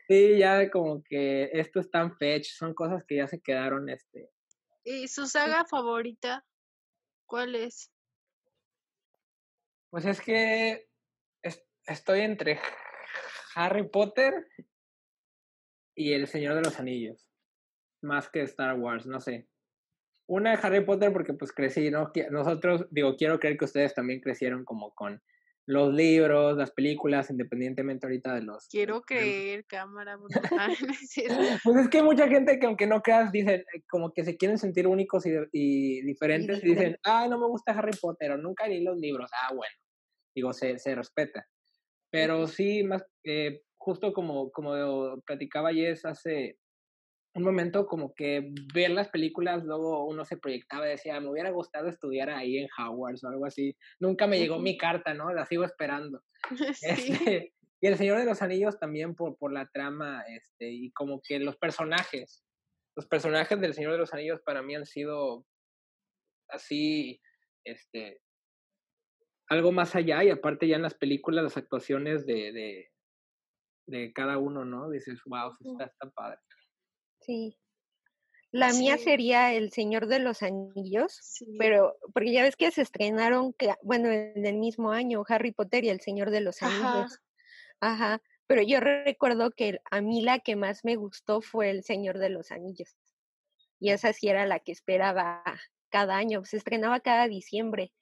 [0.08, 4.30] Sí, ya como que esto es tan fetch, son cosas que ya se quedaron, este.
[4.84, 6.44] ¿Y su saga favorita?
[7.26, 7.90] ¿Cuál es?
[9.90, 10.88] Pues es que
[11.86, 12.58] estoy entre
[13.54, 14.46] Harry Potter
[15.94, 17.28] y El Señor de los Anillos,
[18.00, 19.48] más que Star Wars, no sé.
[20.26, 22.10] Una de Harry Potter porque pues crecí, ¿no?
[22.30, 25.22] Nosotros, digo, quiero creer que ustedes también crecieron como con
[25.66, 28.66] los libros, las películas, independientemente ahorita de los...
[28.68, 30.18] Quiero creer, cámara.
[31.64, 34.36] pues es que hay mucha gente que aunque no creas, dicen, eh, como que se
[34.36, 38.66] quieren sentir únicos y, diferentes, y dicen, ay, no me gusta Harry Potter, o nunca
[38.66, 39.74] leí los libros, ah, bueno,
[40.34, 41.46] digo, se, se respeta.
[42.10, 46.58] Pero sí, más, eh, justo como, como platicaba Jess hace
[47.34, 51.50] un momento como que ver las películas, luego uno se proyectaba y decía, me hubiera
[51.50, 53.74] gustado estudiar ahí en Howard o algo así.
[53.98, 55.32] Nunca me llegó mi carta, ¿no?
[55.32, 56.22] La sigo esperando.
[56.82, 61.20] Este, y El Señor de los Anillos también por, por la trama, este, y como
[61.20, 62.44] que los personajes,
[62.96, 65.44] los personajes del Señor de los Anillos para mí han sido
[66.48, 67.20] así,
[67.64, 68.20] este,
[69.48, 72.90] algo más allá, y aparte ya en las películas, las actuaciones de, de,
[73.88, 74.88] de cada uno, ¿no?
[74.88, 76.38] Dices, wow, está, está padre.
[77.24, 77.58] Sí.
[78.50, 83.56] La mía sería El Señor de los Anillos, pero porque ya ves que se estrenaron,
[83.82, 87.18] bueno, en el mismo año Harry Potter y El Señor de los Anillos.
[87.80, 88.20] Ajá.
[88.46, 92.28] Pero yo recuerdo que a mí la que más me gustó fue El Señor de
[92.28, 92.94] los Anillos.
[93.80, 95.42] Y esa sí era la que esperaba
[95.88, 97.92] cada año, se estrenaba cada diciembre.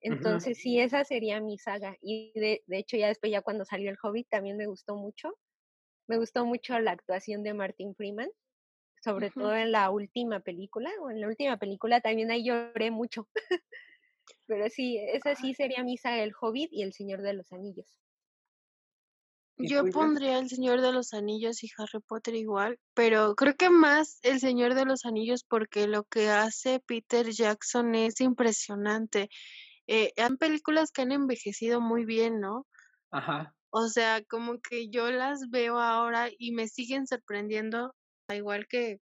[0.00, 1.96] Entonces, sí, esa sería mi saga.
[2.00, 5.38] Y de, de hecho, ya después, ya cuando salió El Hobbit, también me gustó mucho.
[6.08, 8.30] Me gustó mucho la actuación de Martin Freeman,
[9.02, 13.28] sobre todo en la última película, o en la última película también ahí lloré mucho.
[14.46, 17.98] Pero sí, esa sí sería mi saga, El Hobbit y El Señor de los Anillos.
[19.56, 23.70] ¿Y Yo pondría El Señor de los Anillos y Harry Potter igual, pero creo que
[23.70, 29.28] más El Señor de los Anillos porque lo que hace Peter Jackson es impresionante.
[29.86, 32.66] Eh, han películas que han envejecido muy bien, ¿no?
[33.10, 33.54] Ajá.
[33.70, 37.94] O sea, como que yo las veo ahora y me siguen sorprendiendo,
[38.36, 38.98] igual que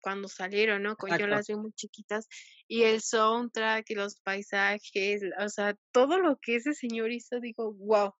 [0.00, 0.96] cuando salieron, ¿no?
[0.96, 2.28] Con yo las vi muy chiquitas
[2.68, 7.72] y el soundtrack y los paisajes, o sea, todo lo que ese señor hizo, digo,
[7.74, 8.14] wow.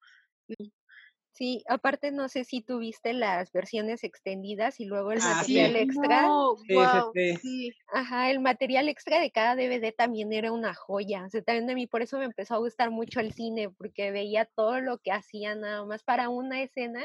[1.32, 5.76] Sí, aparte no sé si tuviste las versiones extendidas y luego el Ah, material sí.
[5.76, 6.22] extra.
[6.22, 7.74] No, Sí, wow, sí.
[7.92, 11.24] Ajá, el material extra de cada DVD también era una joya.
[11.26, 14.10] O sea, también a mí por eso me empezó a gustar mucho el cine, porque
[14.12, 17.04] veía todo lo que hacían nada más para una escena.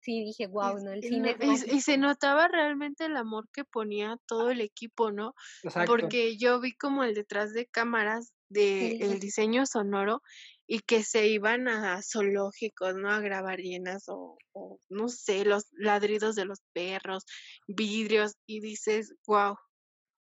[0.00, 1.98] Sí, dije, wow, no, el y cine y se- y se mágico.
[1.98, 5.34] notaba realmente el amor que ponía todo el equipo, ¿no?
[5.62, 6.14] Exacto.
[6.14, 10.22] Porque yo vi como el detrás de cámaras de el Sí, diseño sonoro
[10.66, 13.10] y que se iban a zoológicos, ¿no?
[13.10, 17.24] A grabar hienas o, o no sé, los ladridos de los perros,
[17.68, 19.56] vidrios y dices, wow.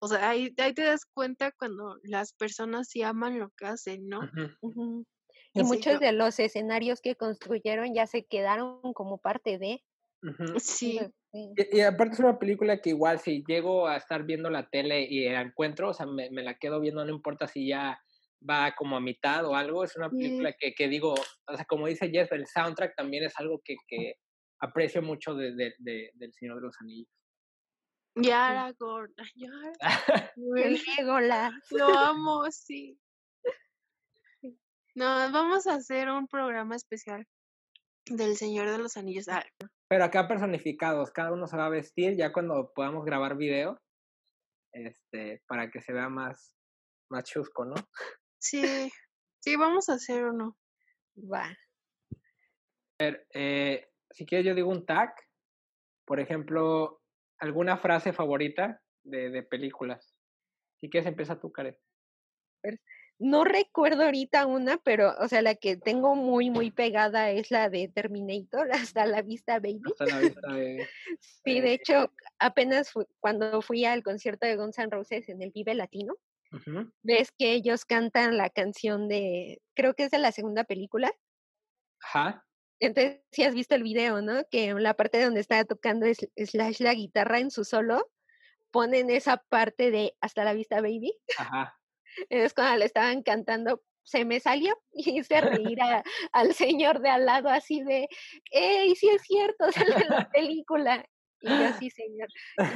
[0.00, 4.08] O sea, ahí, ahí te das cuenta cuando las personas sí aman lo que hacen,
[4.08, 4.28] ¿no?
[5.54, 9.82] Y Sí, muchos yo, de los escenarios que construyeron ya se quedaron como parte de.
[10.58, 11.00] Sí.
[11.32, 15.02] Y, y aparte es una película que igual si llego a estar viendo la tele
[15.02, 17.98] y la encuentro, o sea, me, me la quedo viendo, no importa si ya
[18.48, 20.16] va como a mitad o algo, es una sí.
[20.16, 23.76] película que, que digo, o sea, como dice Jeff, el soundtrack también es algo que,
[23.88, 24.14] que
[24.60, 27.08] aprecio mucho de, de- de- del Señor de los Anillos.
[28.16, 28.30] Y sí.
[28.30, 29.74] Aragorn, ay, Aragorn,
[30.36, 31.52] El güey, Legolas.
[31.70, 32.98] lo amo, sí.
[34.94, 37.26] No, vamos a hacer un programa especial
[38.06, 39.28] del Señor de los Anillos.
[39.28, 39.44] Ah,
[39.88, 43.80] Pero acá personificados, cada uno se va a vestir ya cuando podamos grabar video,
[44.72, 46.52] este, para que se vea más,
[47.10, 47.74] más chusco, ¿no?
[48.38, 48.90] sí,
[49.40, 50.56] sí, vamos a hacer uno.
[51.16, 51.48] Va.
[52.98, 55.14] Eh, si quieres yo digo un tag,
[56.04, 57.00] por ejemplo,
[57.38, 60.14] alguna frase favorita de, de películas.
[60.80, 61.76] Si quieres empieza tú, Karen.
[63.22, 67.68] No recuerdo ahorita una, pero, o sea, la que tengo muy, muy pegada es la
[67.70, 69.82] de Terminator, hasta la vista, baby.
[69.86, 70.88] Hasta la vista de...
[71.44, 75.52] Sí, de hecho, apenas fu- cuando fui al concierto de Guns N' Roses en el
[75.52, 76.14] Vive Latino,
[76.52, 81.12] ujú, ves que ellos cantan la canción de, creo que es de la segunda película.
[82.00, 82.44] Ajá,
[82.80, 84.44] Entonces, si has visto el video, ¿no?
[84.50, 88.10] Que la parte donde está tocando es- Slash la guitarra en su solo,
[88.70, 91.14] ponen esa parte de Hasta la vista, baby.
[91.38, 91.78] ajá.
[92.28, 96.02] Entonces, cuando le estaban cantando, se me salió y hice reír a-
[96.32, 98.08] al señor de al lado, así de,
[98.50, 99.66] ¡Ey, sí es cierto!
[99.72, 101.04] Sale la película.
[101.44, 102.28] Y yo, sí, señor.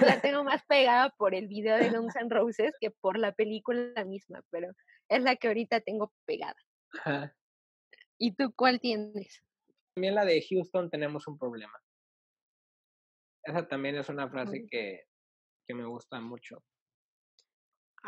[0.02, 4.04] La tengo más pegada por el video de Guns N' Roses que por la película
[4.04, 4.72] misma, pero
[5.08, 6.56] es la que ahorita tengo pegada.
[6.92, 7.36] ajá.
[8.18, 9.44] ¿Y tú cuál tienes?
[9.94, 11.78] También la de Houston tenemos un problema.
[13.44, 15.04] Esa también es una frase que,
[15.68, 16.64] que me gusta mucho.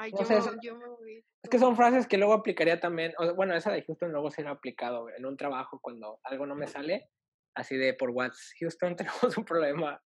[0.00, 2.32] Ay, No yo, sé, me- es- yo me voy Es que son frases que luego
[2.34, 6.20] aplicaría también, o- bueno, esa de Houston luego se ha aplicado en un trabajo cuando
[6.22, 7.10] algo no me sale,
[7.54, 8.96] así de por WhatsApp, Houston
[9.32, 10.00] tenemos un problema.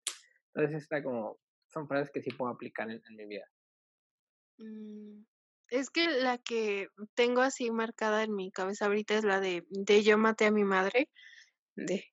[0.54, 1.38] Entonces está como,
[1.72, 3.46] son frases que sí puedo aplicar en, en mi vida.
[4.58, 5.24] Mm,
[5.70, 10.02] Es que la que tengo así marcada en mi cabeza ahorita es la de, de
[10.02, 11.08] yo maté a mi madre.
[11.76, 12.04] De,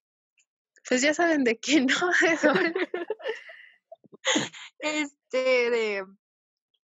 [0.88, 2.10] pues ya saben de quién, ¿no?
[4.78, 6.06] Este, de,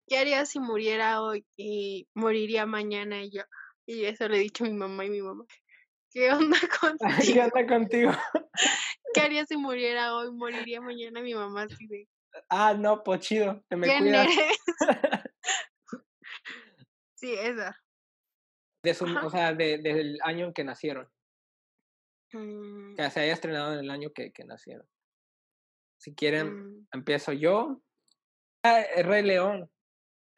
[0.09, 3.23] ¿qué haría si muriera hoy y moriría mañana?
[3.23, 3.43] Y yo,
[3.87, 5.45] y eso le he dicho a mi mamá y mi mamá,
[6.13, 6.57] ¿qué onda
[7.01, 7.43] ¿Qué contigo?
[7.45, 8.13] onda contigo?
[9.15, 11.21] ¿Qué haría si muriera hoy, moriría mañana?
[11.21, 12.09] Mi mamá así de,
[12.51, 14.27] Ah, no, pues chido, te me ¿quién cuidas.
[14.27, 14.59] eres?
[17.17, 17.77] Sí, esa.
[18.85, 21.09] De su, o sea, de, del año en que nacieron.
[22.33, 24.87] Mm, Que se haya estrenado en el año que, que nacieron.
[26.01, 27.83] Si quieren, mm, empiezo yo.
[28.63, 29.69] Ah, Rey León.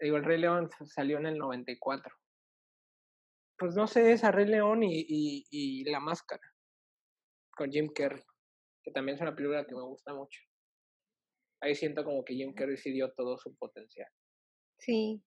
[0.00, 2.14] Digo, el Rey León salió en el 94.
[3.58, 6.42] Pues no sé, es a Rey León y, y, y La Máscara.
[7.54, 8.22] Con Jim Carrey.
[8.82, 10.40] Que también es una película que me gusta mucho.
[11.60, 14.08] Ahí siento como que Jim Carrey sí dio todo su potencial.
[14.78, 15.22] Sí.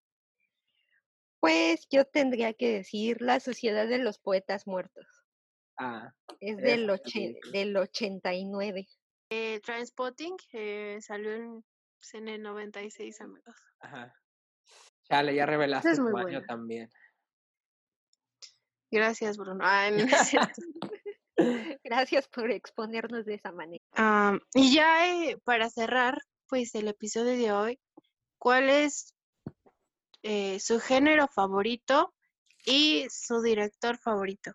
[1.39, 5.05] Pues yo tendría que decir La Sociedad de los Poetas Muertos.
[5.77, 8.87] Ah, Es esa del, del 89.
[9.29, 11.63] eh, Trainspotting eh, salió en,
[11.99, 13.55] pues, en el 96, amigos.
[13.79, 14.13] ajá.
[15.13, 16.45] Chale, ya revelaste es tu muy año buena.
[16.47, 16.89] también.
[18.89, 19.63] Gracias, Bruno.
[19.63, 20.61] Ah, no es cierto.
[21.83, 23.83] Gracias por exponernos de esa manera.
[24.55, 27.79] Y ya eh, para cerrar, pues el episodio de hoy,
[28.39, 29.13] ¿cuál es
[30.23, 32.11] eh, su género favorito
[32.65, 34.53] y su director favorito?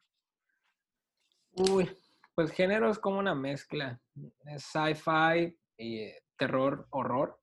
[1.52, 1.88] Uy,
[2.34, 4.00] pues género es como una mezcla.
[4.44, 7.38] Es sci-fi y eh, terror, horror.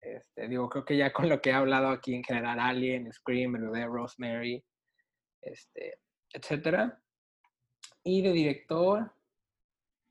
[0.00, 3.52] Este, digo, creo que ya con lo que he hablado aquí en general, Alien, Scream,
[3.72, 4.64] de Rosemary,
[5.42, 5.98] este,
[6.32, 7.00] etcétera.
[8.04, 9.12] Y de director,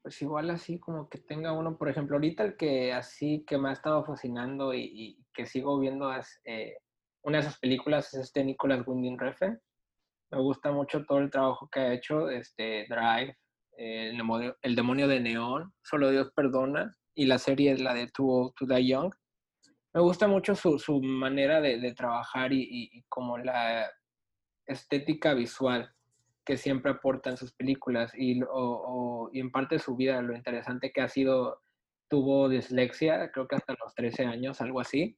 [0.02, 3.70] pues igual así como que tenga uno, por ejemplo, ahorita el que así que me
[3.70, 6.78] ha estado fascinando y, que sigo viendo es eh,
[7.24, 9.60] una de esas películas es este Nicolas Winding Refn.
[10.32, 13.36] Me gusta mucho todo el trabajo que ha hecho, este Drive,
[13.78, 18.08] eh, el, demonio, el demonio de Neón, Solo Dios perdona, y la serie la de
[18.08, 19.14] Too Old to Die Young.
[19.96, 23.90] Me gusta mucho su, su manera de, de trabajar y, y, como la
[24.68, 25.90] estética visual
[26.46, 30.36] que siempre aporta en sus películas y, o, y en parte de su vida, lo
[30.36, 31.62] interesante que ha sido,
[32.10, 35.18] tuvo dislexia, creo que hasta los 13 años, algo así,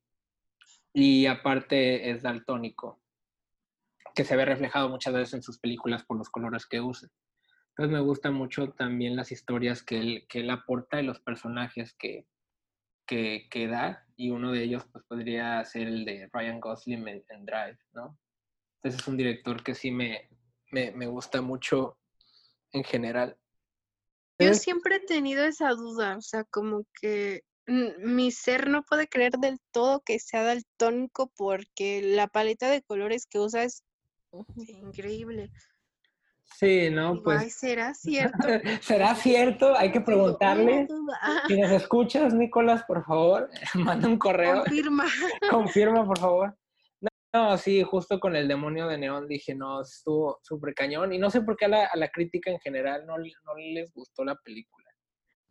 [0.93, 3.01] y aparte es daltónico,
[4.13, 7.09] que se ve reflejado muchas veces en sus películas por los colores que usa.
[7.69, 11.95] Entonces me gustan mucho también las historias que él, que él aporta y los personajes
[11.95, 12.27] que,
[13.07, 17.23] que, que, da, y uno de ellos pues podría ser el de Ryan Gosling en,
[17.29, 18.17] en Drive, ¿no?
[18.77, 20.27] Entonces es un director que sí me,
[20.71, 21.97] me, me gusta mucho
[22.71, 23.37] en general.
[24.39, 29.33] Yo siempre he tenido esa duda, o sea, como que mi ser no puede creer
[29.33, 33.83] del todo que sea daltónico porque la paleta de colores que usa es
[34.55, 35.51] increíble.
[36.55, 37.39] Sí, no, Digo, pues.
[37.41, 38.37] "Ay, ¿será cierto?
[38.81, 39.77] ¿Será cierto?
[39.77, 40.87] Hay que preguntarle.
[40.87, 41.19] duda.
[41.47, 44.63] Si nos escuchas, Nicolás, por favor, manda un correo.
[44.63, 45.05] Confirma.
[45.51, 46.57] Confirma, por favor.
[47.01, 51.13] No, no, sí, justo con el demonio de Neón dije, no, estuvo súper cañón.
[51.13, 53.93] Y no sé por qué a la, a la crítica en general no, no les
[53.93, 54.87] gustó la película.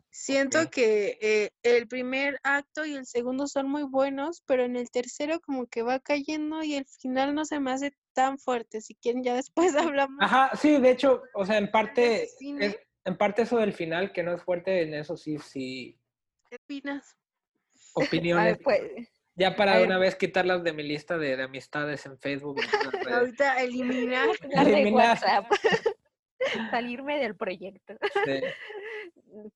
[0.09, 4.89] Siento que eh, el primer acto y el segundo son muy buenos, pero en el
[4.89, 8.81] tercero como que va cayendo y el final no se me hace tan fuerte.
[8.81, 10.17] Si quieren, ya después hablamos.
[10.21, 14.23] Ajá, sí, de hecho, o sea, en parte, es- en parte eso del final, que
[14.23, 15.97] no es fuerte, en eso sí, sí,
[16.49, 17.15] ¿Qué opinas?
[17.93, 18.43] Opiniones.
[18.57, 22.57] ver, pues, Ya para una vez quitarlas de mi lista de, de amistades en Facebook.
[22.59, 23.13] en.
[23.13, 24.27] Ahorita eliminar.
[24.49, 25.17] Eliminar.
[25.21, 25.45] WhatsApp.
[26.71, 27.93] Salirme del proyecto.
[28.25, 28.41] Sí.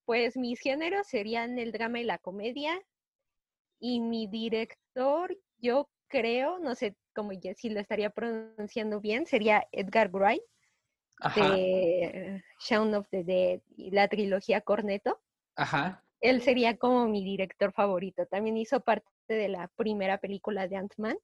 [0.05, 2.79] Pues mis géneros serían el drama y la comedia.
[3.79, 9.67] Y mi director, yo creo, no sé cómo ya si lo estaría pronunciando bien, sería
[9.71, 10.43] Edgar Wright
[11.21, 15.21] Ajá, de Shaun of the Dead y la trilogía Corneto.
[15.55, 16.03] ajá.
[16.21, 18.25] Él sería como mi director favorito.
[18.25, 21.17] También hizo parte de la primera película de Ant-Man.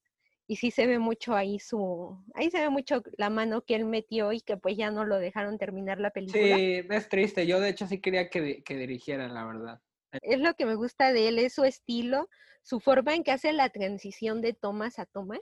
[0.48, 3.86] Y sí se ve mucho ahí su, ahí se ve mucho la mano que él
[3.86, 6.58] metió y que pues ya no lo dejaron terminar la película.
[6.58, 7.48] Sí, es triste.
[7.48, 9.82] Yo de hecho sí quería que, que dirigiera, la verdad.
[10.22, 12.30] Es lo que me gusta de él, es su estilo,
[12.64, 15.40] su forma en que hace la transición de tomas a tomas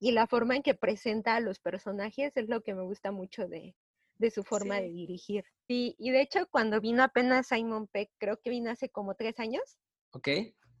[0.00, 3.48] y la forma en que presenta a los personajes es lo que me gusta mucho
[3.48, 3.74] de,
[4.18, 5.44] de su forma de dirigir.
[5.68, 9.38] Y, y de hecho cuando vino apenas Simon Peck, creo que vino hace como tres
[9.38, 9.78] años,
[10.12, 10.28] ¿Ok?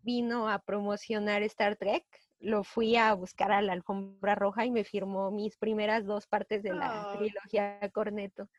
[0.02, 2.04] vino a promocionar Star Trek,
[2.40, 6.62] lo fui a buscar a la alfombra roja y me firmó mis primeras dos partes
[6.62, 7.18] de la Ay.
[7.18, 8.50] trilogía Corneto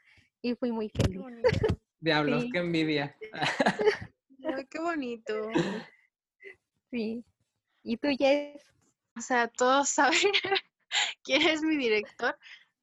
[0.41, 1.21] y fui muy feliz.
[1.99, 2.49] Diablos, Sí.
[2.51, 3.15] qué envidia.
[4.47, 5.33] Ay, qué bonito.
[6.91, 7.23] Sí.
[7.83, 8.61] ¿Y tú, Jess?
[9.17, 10.19] O sea, todos saben
[11.23, 12.37] quién es mi director,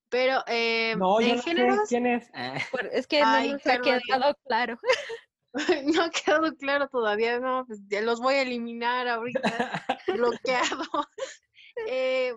[0.09, 2.31] pero eh, No, yo en no sé quién es.
[2.35, 2.59] Ah,
[2.93, 4.79] Es que Ay, no nos ha quedado claro.
[5.95, 9.41] no ha quedado claro todavía, no, pues ya los voy a eliminar ahorita,
[10.09, 10.85] bloqueado.
[11.89, 12.35] Eh,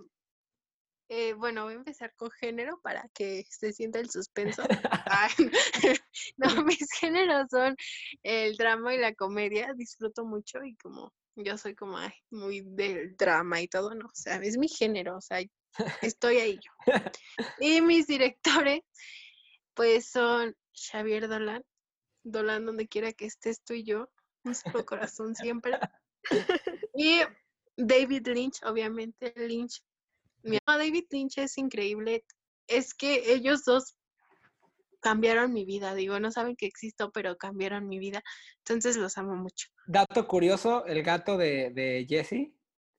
[1.09, 4.63] eh, bueno, voy a empezar con género para que se sienta el suspenso.
[5.05, 5.31] Ay,
[6.37, 7.75] no, mis géneros son
[8.23, 13.15] el drama y la comedia, disfruto mucho y como yo soy como ay, muy del
[13.17, 15.39] drama y todo, no, o sea, es mi género, o sea,
[16.01, 16.93] estoy ahí yo.
[17.59, 18.81] Y mis directores,
[19.73, 21.63] pues son Xavier Dolan,
[22.23, 24.09] Dolan donde quiera que estés tú y yo,
[24.43, 25.77] nuestro corazón siempre.
[26.97, 27.19] Y
[27.75, 29.83] David Lynch, obviamente, Lynch.
[30.45, 32.23] Mi ama David Lynch es increíble.
[32.67, 33.97] Es que ellos dos
[35.01, 35.93] cambiaron mi vida.
[35.95, 38.21] Digo, no saben que existo, pero cambiaron mi vida.
[38.59, 39.67] Entonces los amo mucho.
[39.87, 42.53] Dato curioso, el gato de, de Jesse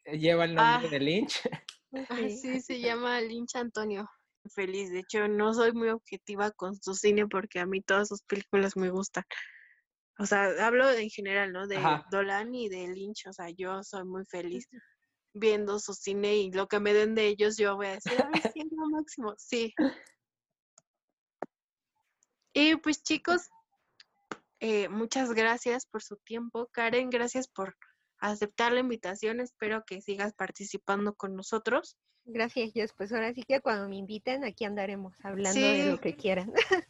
[0.04, 0.90] eh, lleva el nombre Ah.
[0.90, 1.40] de Lynch.
[2.10, 2.36] Ah, Sí.
[2.36, 4.06] sí, se llama Lynch Antonio.
[4.54, 4.90] Feliz.
[4.90, 8.76] De hecho, no soy muy objetiva con su cine porque a mí todas sus películas
[8.76, 9.24] me gustan.
[10.18, 11.66] O sea, hablo en general, ¿no?
[11.66, 12.04] De Ajá.
[12.10, 13.26] Dolan y de Lynch.
[13.28, 14.66] O sea, yo soy muy feliz
[15.38, 18.40] viendo su cine y lo que me den de ellos, yo voy a decir, ay,
[18.52, 19.34] sí, es lo máximo.
[19.38, 19.74] Sí.
[22.52, 23.48] Y pues chicos,
[24.60, 26.68] eh, muchas gracias por su tiempo.
[26.72, 27.76] Karen, gracias por
[28.18, 29.40] aceptar la invitación.
[29.40, 31.98] Espero que sigas participando con nosotros.
[32.24, 32.92] Gracias, Jess.
[32.96, 36.52] Pues ahora sí que cuando me inviten, aquí andaremos hablando de lo que quieran.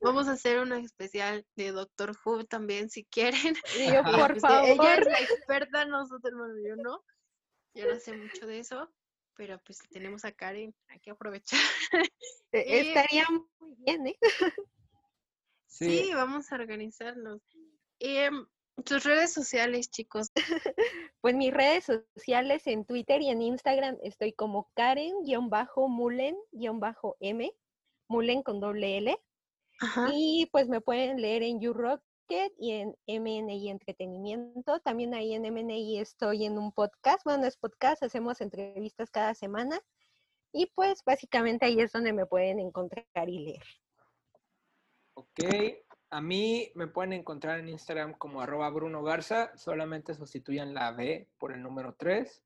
[0.00, 3.54] Vamos a hacer una especial de Doctor Who también, si quieren.
[3.78, 4.68] Yo, por Pues, favor.
[4.68, 7.02] Ella es la experta, nosotros, bueno, yo no.
[7.74, 8.88] Yo no sé mucho de eso,
[9.36, 11.58] pero pues si tenemos a Karen, hay que aprovechar.
[12.52, 13.26] Eh, Y- Estaría
[13.58, 14.16] muy bien, ¿eh?
[15.66, 17.42] Sí, vamos a organizarnos.
[17.98, 18.46] Em,
[18.84, 20.30] tus redes sociales, chicos.
[21.20, 27.52] Pues mis redes sociales en Twitter y en Instagram estoy como Karen-Mulen-M,
[28.08, 29.18] Mulen con doble L.
[29.80, 30.10] Ajá.
[30.12, 31.60] Y pues me pueden leer en
[32.28, 34.80] Y en MNI Entretenimiento.
[34.80, 37.22] También ahí en MNI estoy en un podcast.
[37.24, 39.78] Bueno, no es podcast, hacemos entrevistas cada semana.
[40.52, 43.64] Y pues básicamente ahí es donde me pueden encontrar y leer.
[45.14, 45.40] Ok,
[46.10, 51.28] a mí me pueden encontrar en Instagram como arroba Bruno Garza, solamente sustituyan la B
[51.38, 52.42] por el número 3.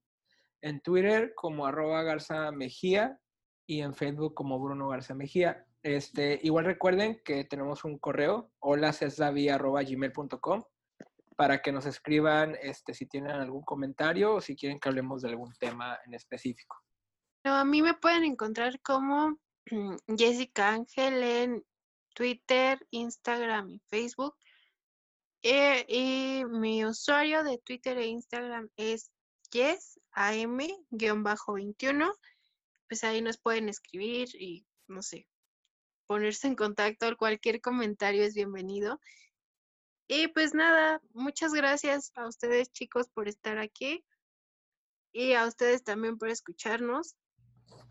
[0.63, 3.21] En Twitter como arroba Garza Mejía
[3.67, 5.68] y en Facebook como Bruno Garza Mejía.
[5.89, 10.63] Este, igual recuerden que tenemos un correo, holasesdavi.gmail.com
[11.35, 15.31] para que nos escriban este, si tienen algún comentario o si quieren que hablemos de
[15.31, 16.77] algún tema en específico.
[17.43, 19.39] No, a mí me pueden encontrar como
[20.19, 21.65] Jessica Ángel en
[22.15, 24.37] Twitter, Instagram y Facebook.
[25.43, 29.11] Eh, y mi usuario de Twitter e Instagram es
[29.53, 32.15] yesam-21.
[32.89, 35.27] Pues ahí nos pueden escribir y, no sé,
[36.09, 37.17] ponerse en contacto.
[37.17, 38.99] Cualquier comentario es bienvenido.
[40.09, 44.05] Y pues nada, muchas gracias a ustedes chicos por estar aquí
[45.13, 47.15] y a ustedes también por escucharnos.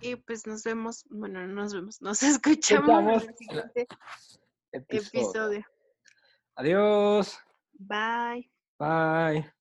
[0.02, 3.88] Y pues nos vemos, bueno, no nos vemos, nos escuchamos en el siguiente
[4.72, 5.22] Episodio.
[5.22, 5.66] episodio.
[6.56, 7.40] Adiós.
[7.74, 8.52] Bye.
[8.80, 9.54] Bye.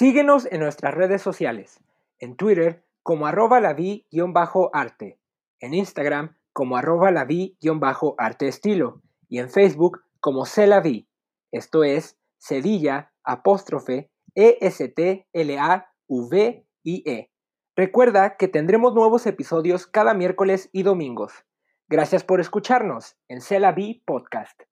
[0.00, 1.78] Síguenos en nuestras redes sociales.
[2.20, 5.18] En Twitter como arroba lavi-arte.
[5.60, 9.02] En Instagram como arroba lavi-arte estilo.
[9.28, 11.06] Y en Facebook como celavi.
[11.52, 17.30] Esto es cedilla apóstrofe e s t l a v i e.
[17.76, 21.44] Recuerda que tendremos nuevos episodios cada miércoles y domingos.
[21.90, 24.62] Gracias por escucharnos en Celavi Podcast.